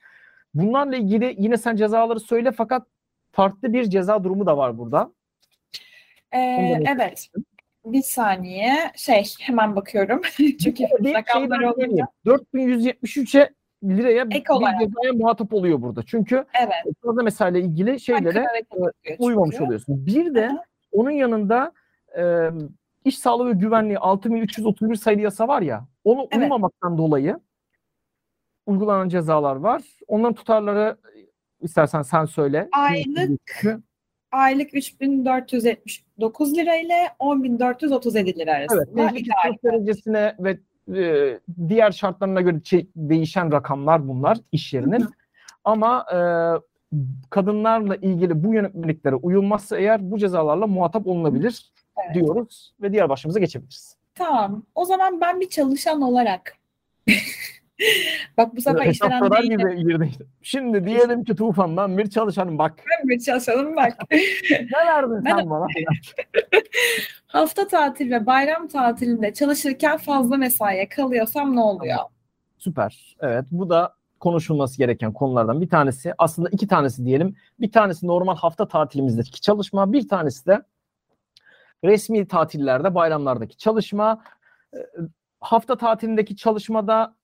[0.54, 2.86] Bunlarla ilgili yine sen cezaları söyle fakat
[3.34, 5.12] farklı bir ceza durumu da var burada.
[6.32, 7.28] Ee, evet.
[7.84, 8.92] Bir saniye.
[8.96, 10.20] Şey hemen bakıyorum.
[10.36, 12.06] Çünkü rakamlar olunca.
[12.26, 13.50] 4173'e
[13.84, 14.80] liraya Ek bir olarak.
[14.80, 16.02] cezaya muhatap oluyor burada.
[16.02, 16.96] Çünkü evet.
[17.02, 18.46] fazla mesele ilgili şeylere
[19.04, 19.64] e, uymamış çünkü.
[19.64, 20.06] oluyorsun.
[20.06, 20.64] Bir de Aha.
[20.92, 21.72] onun yanında
[22.18, 22.48] e,
[23.04, 26.42] iş sağlığı ve güvenliği 6331 sayılı yasa var ya onu evet.
[26.42, 27.40] uymamaktan dolayı
[28.66, 29.82] uygulanan cezalar var.
[30.08, 30.96] Onların tutarları
[31.64, 32.68] istersen sen söyle.
[32.72, 33.64] Aylık
[34.34, 38.82] aylık 3479 lira ile 10437 lira arasında.
[38.82, 40.58] Evet, mevcut derecesine ve
[40.98, 41.38] e,
[41.68, 42.60] diğer şartlarına göre
[42.96, 45.06] değişen rakamlar bunlar iş yerinin.
[45.64, 46.18] Ama e,
[47.30, 51.72] kadınlarla ilgili bu yönetmeliklere uyulmazsa eğer bu cezalarla muhatap olunabilir
[52.04, 52.14] evet.
[52.14, 53.96] diyoruz ve diğer başımıza geçebiliriz.
[54.14, 54.62] Tamam.
[54.74, 56.56] O zaman ben bir çalışan olarak
[58.36, 59.50] bak bu sefer işveren değil.
[59.50, 60.24] gibi girdi işte.
[60.42, 62.72] Şimdi diyelim ki Tufan'dan bir çalışanım bak.
[62.90, 63.92] Ben bir çalışanım bak.
[64.50, 65.66] ne verdin ben sen bana?
[67.26, 71.98] hafta tatil ve bayram tatilinde çalışırken fazla mesaiye kalıyorsam ne oluyor?
[72.58, 73.16] Süper.
[73.20, 76.12] Evet bu da konuşulması gereken konulardan bir tanesi.
[76.18, 77.36] Aslında iki tanesi diyelim.
[77.60, 79.92] Bir tanesi normal hafta tatilimizdeki çalışma.
[79.92, 80.62] Bir tanesi de
[81.84, 84.22] resmi tatillerde, bayramlardaki çalışma.
[84.74, 84.78] Ee,
[85.40, 87.14] hafta tatilindeki çalışmada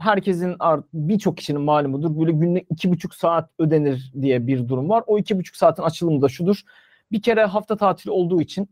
[0.00, 0.56] herkesin
[0.94, 2.20] birçok kişinin malumudur.
[2.20, 5.04] Böyle günlük iki buçuk saat ödenir diye bir durum var.
[5.06, 6.62] O iki buçuk saatin açılımı da şudur.
[7.12, 8.68] Bir kere hafta tatili olduğu için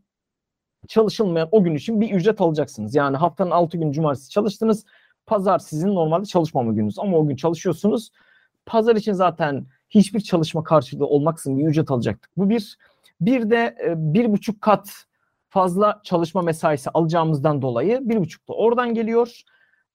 [0.87, 2.95] çalışılmayan o gün için bir ücret alacaksınız.
[2.95, 4.85] Yani haftanın altı gün cumartesi çalıştınız.
[5.25, 8.11] Pazar sizin normalde çalışmama gününüz ama o gün çalışıyorsunuz.
[8.65, 12.31] Pazar için zaten hiçbir çalışma karşılığı olmaksızın bir ücret alacaktık.
[12.37, 12.77] Bu bir.
[13.21, 14.89] Bir de e, bir buçuk kat
[15.49, 19.41] fazla çalışma mesaisi alacağımızdan dolayı bir buçuk da oradan geliyor.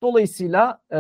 [0.03, 0.99] Dolayısıyla e,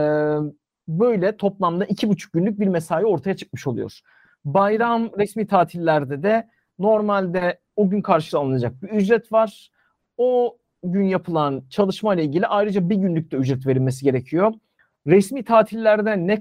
[0.88, 4.00] böyle toplamda iki buçuk günlük bir mesai ortaya çıkmış oluyor.
[4.44, 6.48] Bayram resmi tatillerde de
[6.78, 9.70] normalde o gün karşılanacak bir ücret var.
[10.16, 14.52] O gün yapılan çalışma ile ilgili ayrıca bir günlük de ücret verilmesi gerekiyor.
[15.06, 16.40] Resmi tatillerde ne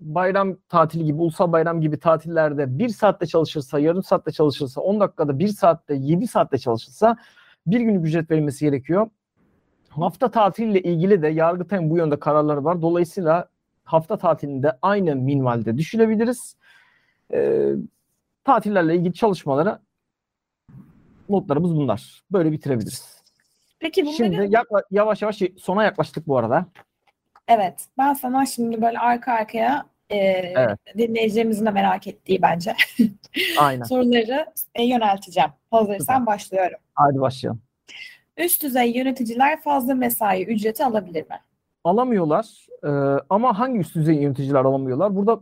[0.00, 5.38] bayram tatili gibi, ulusal bayram gibi tatillerde bir saatte çalışırsa, yarım saatte çalışırsa, 10 dakikada,
[5.38, 7.16] bir saatte, 7 saatte çalışırsa
[7.66, 9.10] bir günlük ücret verilmesi gerekiyor.
[9.90, 12.82] Hafta tatiliyle ilgili de Yargıtay'ın bu yönde kararları var.
[12.82, 13.48] Dolayısıyla
[13.84, 16.56] hafta tatilinde aynı minvalde düşünebiliriz.
[17.32, 17.72] Ee,
[18.44, 19.80] tatillerle ilgili çalışmalara
[21.28, 22.22] notlarımız bunlar.
[22.32, 23.22] Böyle bitirebiliriz.
[23.78, 24.16] Peki bunları...
[24.16, 26.66] Şimdi yakla, yavaş yavaş sona yaklaştık bu arada.
[27.48, 27.86] Evet.
[27.98, 30.78] Ben sana şimdi böyle arka arkaya e, evet.
[30.98, 32.74] dinleyicilerimizin de merak ettiği bence
[33.58, 33.82] Aynen.
[33.88, 35.50] soruları e, yönelteceğim.
[35.70, 36.78] Hazırsan başlıyorum.
[36.94, 37.62] Hadi başlayalım.
[38.44, 41.36] Üst düzey yöneticiler fazla mesai ücreti alabilir mi?
[41.84, 42.66] alamıyorlar.
[42.84, 42.88] E,
[43.30, 45.16] ama hangi üst düzey yöneticiler alamıyorlar?
[45.16, 45.40] Burada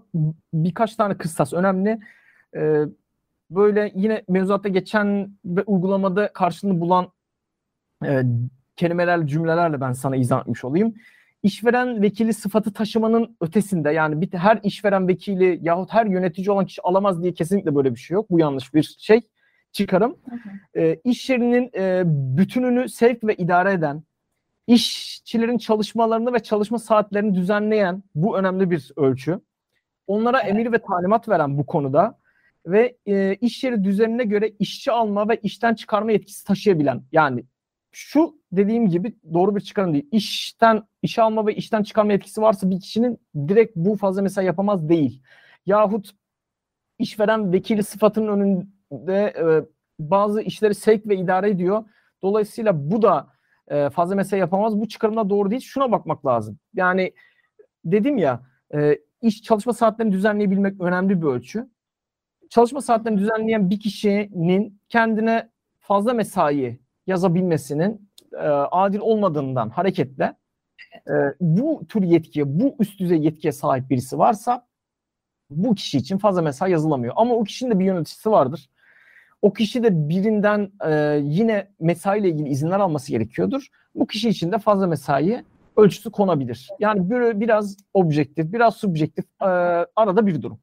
[0.54, 1.98] birkaç tane kıssas önemli.
[2.56, 2.82] E,
[3.50, 7.08] böyle yine mevzuatta geçen ve uygulamada karşılığını bulan
[8.04, 8.22] e,
[8.76, 10.94] kelimelerle, cümlelerle ben sana izah etmiş olayım.
[11.42, 16.82] İşveren vekili sıfatı taşımanın ötesinde yani bir, her işveren vekili yahut her yönetici olan kişi
[16.82, 18.30] alamaz diye kesinlikle böyle bir şey yok.
[18.30, 19.20] Bu yanlış bir şey
[19.72, 20.16] çıkarım.
[20.30, 20.80] Hı hı.
[20.82, 24.02] E, iş yerinin e, bütününü sevk ve idare eden,
[24.66, 29.40] işçilerin çalışmalarını ve çalışma saatlerini düzenleyen bu önemli bir ölçü.
[30.06, 30.50] Onlara evet.
[30.50, 32.18] emir ve talimat veren bu konuda
[32.66, 37.44] ve e, iş yeri düzenine göre işçi alma ve işten çıkarma yetkisi taşıyabilen yani
[37.92, 40.08] şu dediğim gibi doğru bir çıkarım değil.
[40.12, 44.88] İşten işe alma ve işten çıkarma etkisi varsa bir kişinin direkt bu fazla mesela yapamaz
[44.88, 45.22] değil.
[45.66, 46.10] Yahut
[46.98, 49.44] işveren vekili sıfatının önünde e,
[49.98, 51.84] bazı işleri sevk ve idare ediyor.
[52.22, 53.26] Dolayısıyla bu da
[53.68, 54.80] e, fazla mesai yapamaz.
[54.80, 55.62] Bu çıkarımda doğru değil.
[55.62, 56.58] Şuna bakmak lazım.
[56.74, 57.12] Yani
[57.84, 58.42] dedim ya
[58.74, 61.68] e, iş çalışma saatlerini düzenleyebilmek önemli bir ölçü.
[62.50, 70.36] Çalışma saatlerini düzenleyen bir kişinin kendine fazla mesai yazabilmesinin e, adil olmadığından hareketle
[71.08, 74.68] e, bu tür yetkiye, bu üst düzey yetkiye sahip birisi varsa
[75.50, 77.14] bu kişi için fazla mesai yazılamıyor.
[77.16, 78.70] Ama o kişinin de bir yöneticisi vardır.
[79.42, 83.66] O kişi de birinden e, yine mesai ile ilgili izinler alması gerekiyordur.
[83.94, 85.44] Bu kişi için de fazla mesai
[85.76, 86.68] ölçüsü konabilir.
[86.80, 89.46] Yani böyle biraz objektif, biraz subjektif e,
[89.96, 90.58] arada bir durum.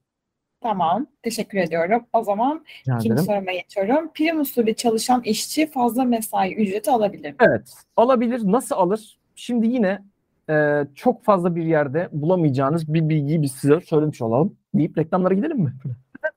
[0.61, 1.07] Tamam.
[1.23, 2.05] Teşekkür ediyorum.
[2.13, 3.25] O zaman Rica ikinci ederim.
[3.25, 4.11] soruma geçiyorum.
[4.13, 7.35] Prim usulü çalışan işçi fazla mesai ücreti alabilir mi?
[7.41, 7.73] Evet.
[7.97, 8.41] Alabilir.
[8.43, 9.17] Nasıl alır?
[9.35, 10.01] Şimdi yine
[10.49, 14.57] e, çok fazla bir yerde bulamayacağınız bir bilgiyi biz size söylemiş olalım.
[14.73, 15.73] Deyip reklamlara gidelim mi?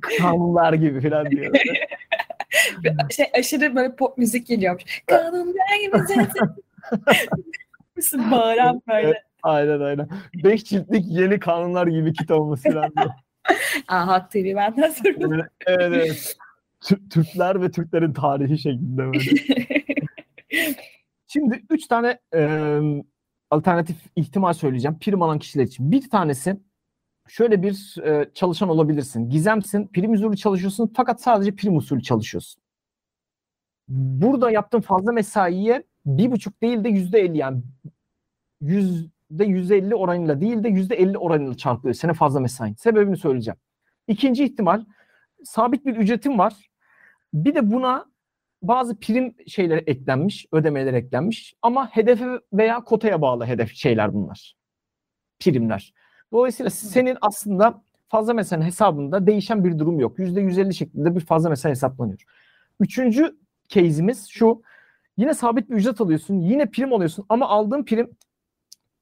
[0.18, 1.54] Kanunlar gibi falan diyor.
[3.10, 5.02] şey aşırı böyle pop müzik geliyormuş.
[5.06, 6.30] Kanunlar gibi sesin.
[8.30, 9.22] Bağıran böyle.
[9.42, 10.08] Aynen aynen.
[10.44, 13.12] Beş ciltlik yeni kanunlar gibi kitap olması lazım.
[13.88, 15.48] Aha TV benden sonra.
[15.66, 16.36] Evet, evet.
[17.10, 19.20] Türkler ve Türklerin tarihi şeklinde böyle.
[21.26, 22.80] Şimdi üç tane e,
[23.50, 25.92] alternatif ihtimal söyleyeceğim prim alan kişiler için.
[25.92, 26.56] Bir tanesi
[27.28, 29.30] şöyle bir e, çalışan olabilirsin.
[29.30, 32.62] Gizemsin, prim usulü çalışıyorsun fakat sadece prim usulü çalışıyorsun.
[33.88, 37.62] Burada yaptığın fazla mesaiye bir buçuk değil de yüzde elli yani
[38.60, 41.94] yüz %150 oranıyla değil de %50 oranıyla çarpılıyor.
[41.94, 42.74] Sene fazla mesain.
[42.74, 43.58] Sebebini söyleyeceğim.
[44.06, 44.84] İkinci ihtimal
[45.44, 46.70] sabit bir ücretim var.
[47.34, 48.06] Bir de buna
[48.62, 54.54] bazı prim şeyler eklenmiş, ödemeler eklenmiş ama hedefe veya kotaya bağlı hedef şeyler bunlar.
[55.40, 55.92] Primler.
[56.32, 60.18] Dolayısıyla senin aslında fazla mesai hesabında değişen bir durum yok.
[60.18, 62.22] %150 şeklinde bir fazla mesai hesaplanıyor.
[62.80, 63.36] Üçüncü
[63.68, 64.62] case'imiz şu.
[65.16, 66.40] Yine sabit bir ücret alıyorsun.
[66.40, 68.10] Yine prim alıyorsun ama aldığın prim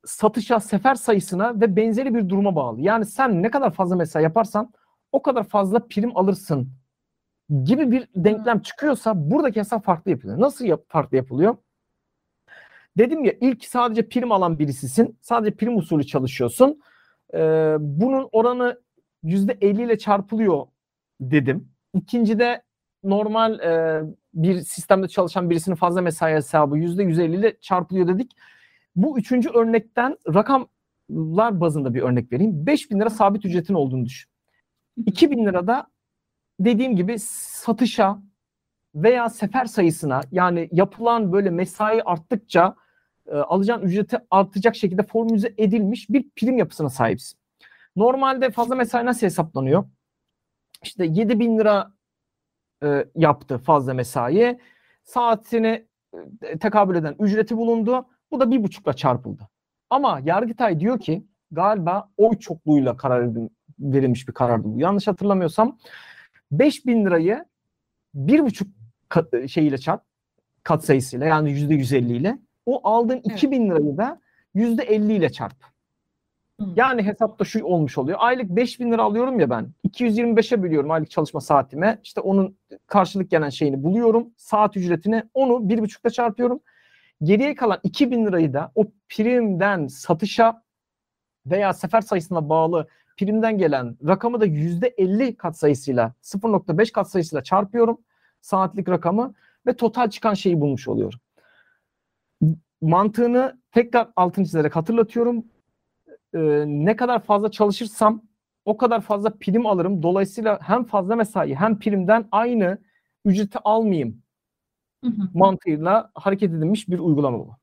[0.04, 2.80] satışa, sefer sayısına ve benzeri bir duruma bağlı.
[2.80, 4.72] Yani sen ne kadar fazla mesai yaparsan
[5.12, 6.68] o kadar fazla prim alırsın
[7.64, 10.40] gibi bir denklem çıkıyorsa buradaki hesap farklı yapılıyor.
[10.40, 11.56] Nasıl yap farklı yapılıyor?
[12.98, 15.18] Dedim ya ilk sadece prim alan birisisin.
[15.20, 16.80] Sadece prim usulü çalışıyorsun.
[17.34, 18.80] Ee, bunun oranı
[19.24, 20.66] %50 ile çarpılıyor
[21.20, 21.68] dedim.
[21.94, 22.62] İkincide
[23.04, 24.02] normal e,
[24.34, 28.32] bir sistemde çalışan birisinin fazla mesai hesabı %150 ile çarpılıyor dedik.
[28.96, 32.66] Bu üçüncü örnekten rakamlar bazında bir örnek vereyim.
[32.66, 34.30] 5 bin lira sabit ücretin olduğunu düşün.
[35.06, 35.86] 2 bin lirada
[36.60, 38.22] dediğim gibi satışa
[38.94, 42.76] veya sefer sayısına yani yapılan böyle mesai arttıkça
[43.28, 47.38] e, alacağın ücreti artacak şekilde formülize edilmiş bir prim yapısına sahipsin.
[47.96, 49.84] Normalde fazla mesai nasıl hesaplanıyor?
[50.82, 51.92] İşte 7 bin lira
[52.82, 54.58] e, yaptı fazla mesai.
[55.04, 55.86] Saatini
[56.42, 58.06] e, tekabül eden ücreti bulundu.
[58.30, 59.48] Bu da bir buçukla çarpıldı.
[59.90, 63.28] Ama Yargıtay diyor ki galiba oy çokluğuyla karar
[63.78, 64.80] verilmiş bir karardı bu.
[64.80, 65.78] Yanlış hatırlamıyorsam
[66.52, 67.44] 5 bin lirayı
[68.14, 68.68] bir buçuk
[69.08, 70.02] kat, şeyiyle çarp
[70.62, 73.36] kat sayısıyla yani yüzde 150 ile o aldığın evet.
[73.36, 74.20] 2000 lirayı da
[74.54, 75.56] yüzde 50 ile çarp.
[76.76, 78.18] Yani hesapta şu olmuş oluyor.
[78.20, 79.68] Aylık 5 bin lira alıyorum ya ben.
[79.88, 81.98] 225'e bölüyorum aylık çalışma saatime.
[82.04, 82.56] İşte onun
[82.86, 84.30] karşılık gelen şeyini buluyorum.
[84.36, 86.60] Saat ücretini onu bir buçukta çarpıyorum.
[87.22, 90.62] Geriye kalan 2000 lirayı da o primden satışa
[91.46, 97.98] veya sefer sayısına bağlı primden gelen rakamı da %50 kat sayısıyla 0.5 kat sayısıyla çarpıyorum
[98.40, 99.34] saatlik rakamı
[99.66, 101.20] ve total çıkan şeyi bulmuş oluyorum.
[102.80, 105.44] Mantığını tekrar altın çizerek hatırlatıyorum.
[106.34, 108.22] Ee, ne kadar fazla çalışırsam
[108.64, 110.02] o kadar fazla prim alırım.
[110.02, 112.78] Dolayısıyla hem fazla mesai hem primden aynı
[113.24, 114.22] ücreti almayayım
[115.34, 117.56] mantığıyla hareket edilmiş bir uygulama bu.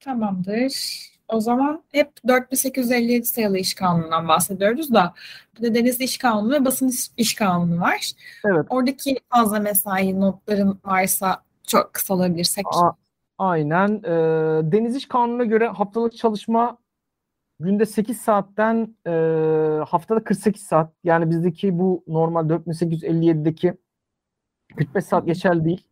[0.00, 1.02] Tamamdır.
[1.28, 5.14] O zaman hep 4857 sayılı iş kanunundan bahsediyoruz da
[5.56, 8.12] bir de deniz iş kanunu ve basın iş kanunu var.
[8.44, 8.66] Evet.
[8.68, 12.64] Oradaki fazla mesai notların varsa çok kısa olabilirsek.
[13.42, 14.02] Aynen.
[14.04, 14.12] E,
[14.72, 16.78] deniz iş kanununa göre haftalık çalışma
[17.60, 19.10] günde 8 saatten e,
[19.88, 20.92] haftada 48 saat.
[21.04, 23.74] Yani bizdeki bu normal 4857'deki
[24.76, 25.88] 45 saat geçerli değil.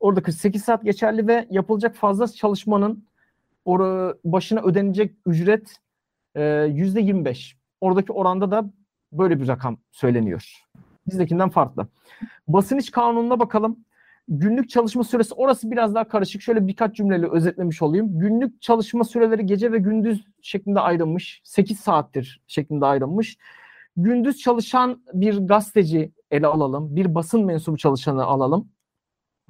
[0.00, 3.06] Orada 48 saat geçerli ve yapılacak fazla çalışmanın
[4.24, 5.76] başına ödenecek ücret
[6.34, 7.56] e, 25.
[7.80, 8.70] Oradaki oranda da
[9.12, 10.64] böyle bir rakam söyleniyor.
[11.06, 11.86] Bizdekinden farklı.
[12.48, 13.84] Basın iş kanununa bakalım.
[14.34, 16.42] Günlük çalışma süresi orası biraz daha karışık.
[16.42, 18.18] Şöyle birkaç cümleyle özetlemiş olayım.
[18.18, 21.40] Günlük çalışma süreleri gece ve gündüz şeklinde ayrılmış.
[21.44, 23.36] 8 saattir şeklinde ayrılmış.
[23.96, 26.96] Gündüz çalışan bir gazeteci ele alalım.
[26.96, 28.68] Bir basın mensubu çalışanı alalım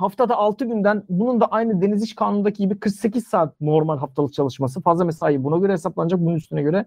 [0.03, 4.80] haftada 6 günden bunun da aynı deniz iş kanunundaki gibi 48 saat normal haftalık çalışması.
[4.80, 6.87] Fazla mesai buna göre hesaplanacak bunun üstüne göre.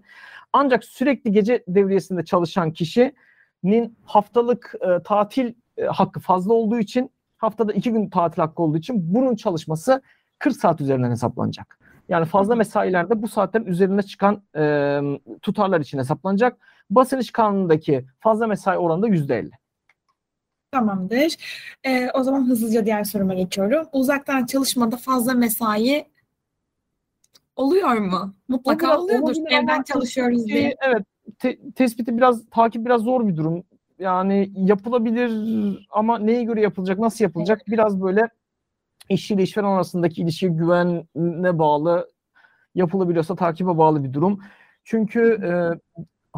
[0.52, 7.72] Ancak sürekli gece devriyesinde çalışan kişinin haftalık e, tatil e, hakkı fazla olduğu için haftada
[7.72, 10.02] 2 gün tatil hakkı olduğu için bunun çalışması
[10.38, 11.78] 40 saat üzerinden hesaplanacak.
[12.08, 15.00] Yani fazla mesailerde bu saatlerin üzerine çıkan e,
[15.42, 16.56] tutarlar için hesaplanacak.
[16.90, 19.50] Basın iş kanunundaki fazla mesai oranı da %50.
[20.72, 21.36] Tamamdır.
[21.84, 23.88] Ee, o zaman hızlıca diğer soruma geçiyorum.
[23.92, 26.06] Uzaktan çalışmada fazla mesai
[27.56, 28.34] oluyor mu?
[28.48, 29.50] Mutlaka Oluyor, oluyordur.
[29.50, 30.76] Evden çalışıyoruz diye.
[30.80, 31.02] Evet.
[31.38, 33.64] Te- tespiti biraz takip biraz zor bir durum.
[33.98, 35.30] Yani yapılabilir
[35.90, 37.62] ama neye göre yapılacak, nasıl yapılacak?
[37.68, 38.28] Biraz böyle
[39.08, 42.10] iş ile işveren arasındaki ilişki güvenine bağlı
[42.74, 44.40] yapılabiliyorsa takibe bağlı bir durum.
[44.84, 45.50] Çünkü e,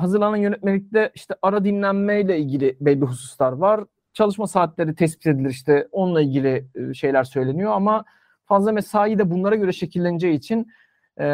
[0.00, 6.20] hazırlanan yönetmelikte işte ara dinlenmeyle ilgili belli hususlar var çalışma saatleri tespit edilir işte onunla
[6.22, 8.04] ilgili e, şeyler söyleniyor ama
[8.44, 10.72] fazla mesai de bunlara göre şekilleneceği için
[11.20, 11.24] e,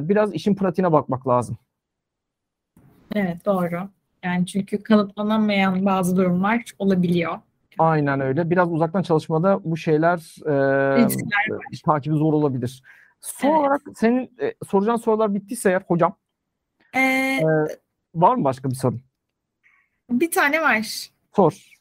[0.00, 1.58] biraz işin pratiğine bakmak lazım.
[3.14, 3.88] Evet doğru.
[4.24, 7.38] Yani çünkü kanıtlanamayan bazı durumlar olabiliyor.
[7.78, 8.50] Aynen öyle.
[8.50, 10.18] Biraz uzaktan çalışmada bu şeyler
[11.00, 11.08] e,
[11.84, 12.82] takibi zor olabilir.
[13.20, 13.58] Son evet.
[13.58, 16.16] olarak senin e, soracağın sorular bittiyse eğer hocam.
[16.94, 17.46] Ee, e,
[18.14, 19.00] var mı başka bir sorun?
[20.10, 21.10] Bir tane var.
[21.36, 21.78] Sor.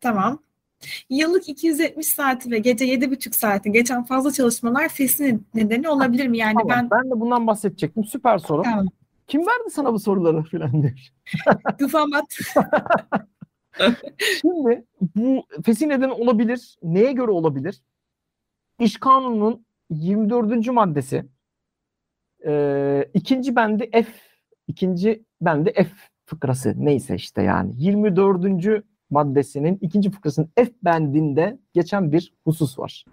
[0.00, 0.38] Tamam.
[1.10, 6.38] Yıllık 270 saati ve gece 7,5 saati geçen fazla çalışmalar fesin nedeni olabilir mi?
[6.38, 8.04] Yani tamam, ben ben de bundan bahsedecektim.
[8.04, 8.62] Süper soru.
[8.62, 8.86] Tamam.
[9.28, 11.12] Kim verdi sana bu soruları filan demiş.
[11.78, 12.24] Tufamat.
[14.40, 14.84] Şimdi
[15.16, 16.78] bu fesin nedeni olabilir.
[16.82, 17.82] Neye göre olabilir?
[18.80, 20.66] İş kanununun 24.
[20.66, 21.26] maddesi
[22.46, 24.06] e, ikinci bendi F
[24.66, 25.90] ikinci bendi F
[26.26, 33.04] fıkrası neyse işte yani 24 maddesinin ikinci fıkrasının F bendinde geçen bir husus var.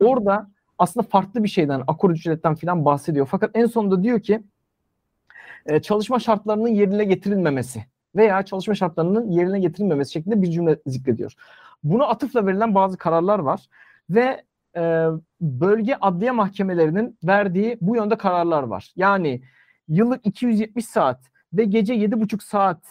[0.00, 3.26] Orada aslında farklı bir şeyden, akor ücretten falan bahsediyor.
[3.30, 4.42] Fakat en sonunda diyor ki
[5.66, 7.84] e, çalışma şartlarının yerine getirilmemesi
[8.16, 11.34] veya çalışma şartlarının yerine getirilmemesi şeklinde bir cümle zikrediyor.
[11.84, 13.68] Buna atıfla verilen bazı kararlar var
[14.10, 14.44] ve
[14.76, 15.06] e,
[15.40, 18.92] bölge adliye mahkemelerinin verdiği bu yönde kararlar var.
[18.96, 19.42] Yani
[19.88, 21.20] yıllık 270 saat
[21.52, 22.82] ve gece 7,5 saat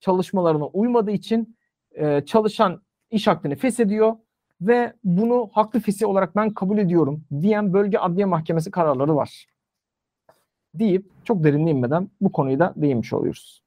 [0.00, 1.56] çalışmalarına uymadığı için
[1.92, 4.16] e, çalışan iş hakkını feshediyor
[4.60, 9.46] ve bunu haklı fesih olarak ben kabul ediyorum diyen bölge adliye mahkemesi kararları var.
[10.74, 13.62] Deyip çok derinle inmeden bu konuyu da değinmiş oluyoruz.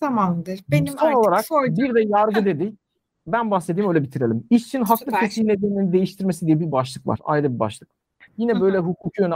[0.00, 0.60] Tamamdır.
[0.70, 1.76] Benim Son olarak sorduğum...
[1.76, 2.78] bir de yargı dedik.
[3.26, 4.46] Ben bahsedeyim öyle bitirelim.
[4.50, 5.20] İşçinin haklı Süper.
[5.20, 7.18] fesih nedenini değiştirmesi diye bir başlık var.
[7.24, 7.88] Ayrı bir başlık.
[8.36, 9.34] Yine böyle hukuki yönü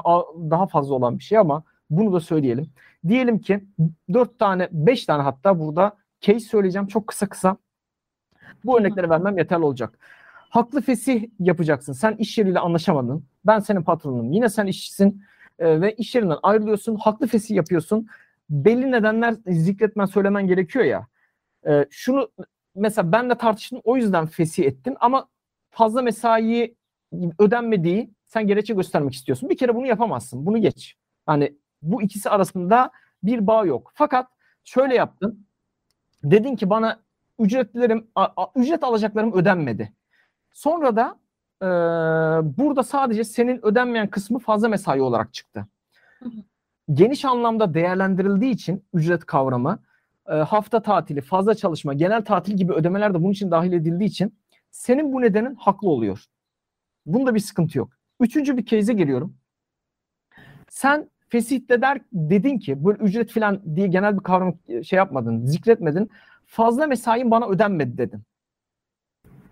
[0.51, 2.71] daha fazla olan bir şey ama bunu da söyleyelim.
[3.09, 3.65] Diyelim ki
[4.13, 7.57] dört tane, beş tane hatta burada case söyleyeceğim çok kısa kısa.
[8.65, 9.99] Bu örnekleri vermem yeterli olacak.
[10.51, 11.93] Haklı fesih yapacaksın.
[11.93, 13.25] Sen iş yeriyle anlaşamadın.
[13.47, 14.33] Ben senin patronunum.
[14.33, 15.23] Yine sen işçisin
[15.63, 16.97] e, ve iş yerinden ayrılıyorsun.
[16.97, 18.07] Haklı fesih yapıyorsun.
[18.51, 21.07] Belli nedenler zikretmen, söylemen gerekiyor ya.
[21.67, 22.31] E, şunu
[22.75, 25.29] mesela benle tartıştın o yüzden fesih ettin ama
[25.71, 26.77] fazla mesai
[27.39, 29.51] ödenmediği sen gerekçe göstermek istiyorsun.
[29.51, 30.47] Bir kere bunu yapamazsın.
[30.47, 30.97] Bunu geç.
[31.29, 32.91] Yani bu ikisi arasında
[33.23, 33.93] bir bağ yok.
[33.95, 34.27] Fakat
[34.65, 35.47] şöyle yaptın.
[36.25, 37.03] Dedin ki bana
[37.39, 38.07] ücretlerim
[38.57, 39.93] ücret alacaklarım ödenmedi.
[40.53, 41.19] Sonra da
[41.63, 41.67] e,
[42.59, 45.67] burada sadece senin ödenmeyen kısmı fazla mesai olarak çıktı.
[46.93, 49.79] Geniş anlamda değerlendirildiği için ücret kavramı
[50.29, 54.39] e, hafta tatili, fazla çalışma, genel tatil gibi ödemeler de bunun için dahil edildiği için
[54.71, 56.25] senin bu nedenin haklı oluyor.
[57.07, 57.93] Bunda bir sıkıntı yok.
[58.21, 59.37] Üçüncü bir case'e giriyorum.
[60.69, 64.55] Sen fesihte der dedin ki bu ücret falan diye genel bir kavram
[64.85, 66.11] şey yapmadın, zikretmedin
[66.47, 68.23] fazla mesain bana ödenmedi dedin.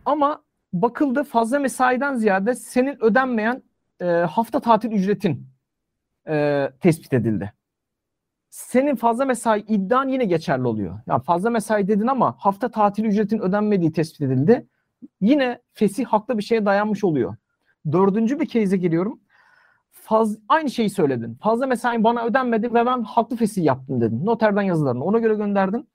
[0.04, 0.42] Ama
[0.72, 3.62] bakıldı fazla mesaiden ziyade senin ödenmeyen
[4.00, 5.48] e, hafta tatil ücretin
[6.28, 7.52] e, tespit edildi.
[8.50, 11.00] Senin fazla mesai iddian yine geçerli oluyor.
[11.06, 14.66] Yani fazla mesai dedin ama hafta tatil ücretin ödenmediği tespit edildi.
[15.20, 17.36] Yine fesih haklı bir şeye dayanmış oluyor.
[17.92, 19.20] Dördüncü bir case'e geliyorum.
[19.90, 21.34] Faz, aynı şeyi söyledin.
[21.34, 24.26] Fazla mesai bana ödenmedi ve ben haklı fesih yaptım dedin.
[24.26, 25.88] Noterden yazılarını ona göre gönderdin.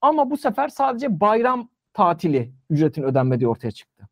[0.00, 4.08] Ama bu sefer sadece bayram tatili ücretin ödenmediği ortaya çıktı.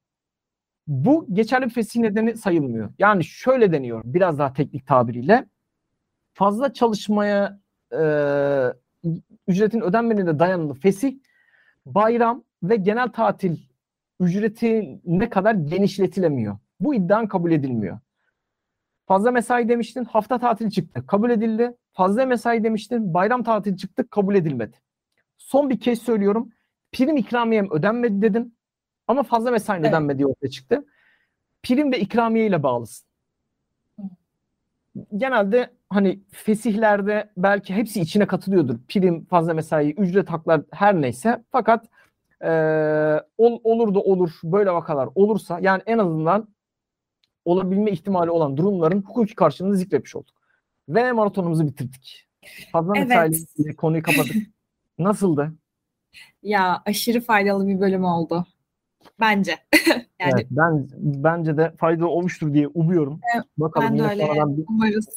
[0.87, 2.93] Bu geçerli bir fesih nedeni sayılmıyor.
[2.99, 5.47] Yani şöyle deniyor biraz daha teknik tabiriyle.
[6.33, 7.61] Fazla çalışmaya
[7.93, 8.03] e,
[9.49, 11.19] ücretin ödenmediğine dayanılı fesih
[11.87, 13.57] bayram ve genel tatil
[14.21, 16.59] ücreti ne kadar genişletilemiyor.
[16.81, 17.99] Bu iddian kabul edilmiyor.
[19.07, 21.77] Fazla mesai demiştin, hafta tatili çıktı, kabul edildi.
[21.93, 24.77] Fazla mesai demiştin, bayram tatili çıktı, kabul edilmedi.
[25.39, 26.53] Son bir kez söylüyorum.
[26.93, 28.55] Prim ikramiyem ödenmedi dedin
[29.09, 29.89] ama fazla mesai evet.
[29.89, 30.85] ödenmediği ortaya çıktı.
[31.63, 33.09] Prim ve ikramiye ile bağlısın.
[35.17, 38.79] Genelde hani fesihlerde belki hepsi içine katılıyordur.
[38.89, 41.45] Prim, fazla mesai, ücret haklar her neyse.
[41.51, 41.87] Fakat
[42.43, 42.51] e,
[43.39, 46.49] ol, olur da olur böyle vakalar olursa yani en azından
[47.45, 50.35] olabilme ihtimali olan durumların hukuki karşılığını zikretmiş olduk.
[50.89, 52.29] Ve maratonumuzu bitirdik.
[52.73, 53.09] Fazla evet.
[53.09, 54.37] mesai konuyu kapadık.
[54.99, 55.53] Nasıldı?
[56.43, 58.47] Ya aşırı faydalı bir bölüm oldu.
[59.21, 59.55] Bence.
[60.21, 63.21] yani evet, ben bence de faydalı olmuştur diye umuyorum.
[63.35, 64.23] Evet, Bakalım ben de öyle
[64.57, 64.65] bir...
[64.69, 65.09] umarız.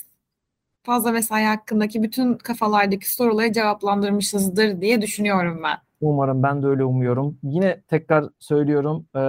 [0.83, 5.77] Fazla mesai hakkındaki bütün kafalardaki soruları cevaplandırmışızdır diye düşünüyorum ben.
[6.01, 7.37] Umarım ben de öyle umuyorum.
[7.43, 9.19] Yine tekrar söylüyorum e,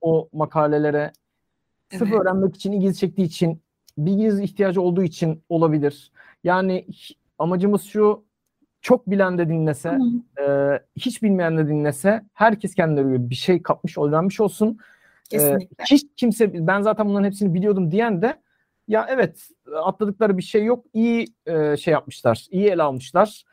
[0.00, 1.12] o makalelere
[1.90, 1.98] evet.
[1.98, 3.62] sırf öğrenmek için ilginizi çektiği için
[3.98, 6.12] bilginiz ihtiyacı olduğu için olabilir.
[6.44, 6.86] Yani
[7.38, 8.25] amacımız şu
[8.80, 9.98] çok bilen de dinlese,
[10.40, 10.44] e,
[10.96, 14.78] hiç bilmeyen de dinlese herkes kendileri bir şey kapmış, öğrenmiş olsun.
[15.30, 15.82] Kesinlikle.
[15.82, 18.36] E, hiç kimse ben zaten bunların hepsini biliyordum diyen de
[18.88, 19.48] ya evet
[19.82, 20.84] atladıkları bir şey yok.
[20.92, 22.46] İyi e, şey yapmışlar.
[22.50, 23.44] iyi ele almışlar.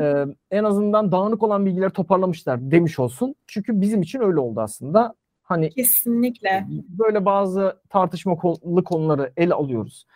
[0.00, 3.34] Ee, en azından dağınık olan bilgileri toparlamışlar demiş olsun.
[3.46, 5.14] Çünkü bizim için öyle oldu aslında.
[5.42, 10.06] Hani kesinlikle böyle bazı tartışmalı konuları ele alıyoruz.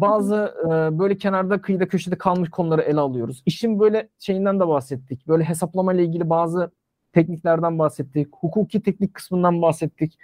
[0.00, 3.42] Bazı e, böyle kenarda kıyıda köşede kalmış konuları ele alıyoruz.
[3.46, 5.28] İşin böyle şeyinden de bahsettik.
[5.28, 6.70] Böyle hesaplama ile ilgili bazı
[7.12, 8.28] tekniklerden bahsettik.
[8.32, 10.18] Hukuki teknik kısmından bahsettik.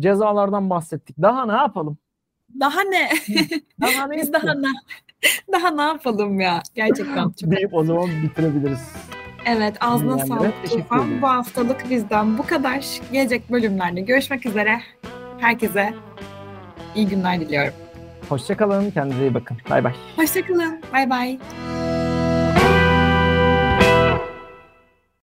[0.00, 1.16] Cezalardan bahsettik.
[1.22, 1.98] Daha ne yapalım?
[2.60, 3.08] Daha ne?
[3.80, 4.68] Daha ne Biz daha ne?
[5.52, 6.62] daha ne yapalım ya?
[6.74, 7.50] Gerçekten çok.
[7.50, 8.92] Deyip o zaman bitirebiliriz.
[9.46, 11.22] Evet ağzına yani sağlık Tufan.
[11.22, 13.00] Bu haftalık bizden bu kadar.
[13.12, 14.80] Gelecek bölümlerde görüşmek üzere.
[15.38, 15.94] Herkese
[16.94, 17.85] iyi günler diliyorum.
[18.28, 18.90] Hoşçakalın.
[18.90, 19.56] Kendinize iyi bakın.
[19.70, 19.92] Bay bay.
[20.16, 20.80] Hoşçakalın.
[20.92, 21.38] Bay bay.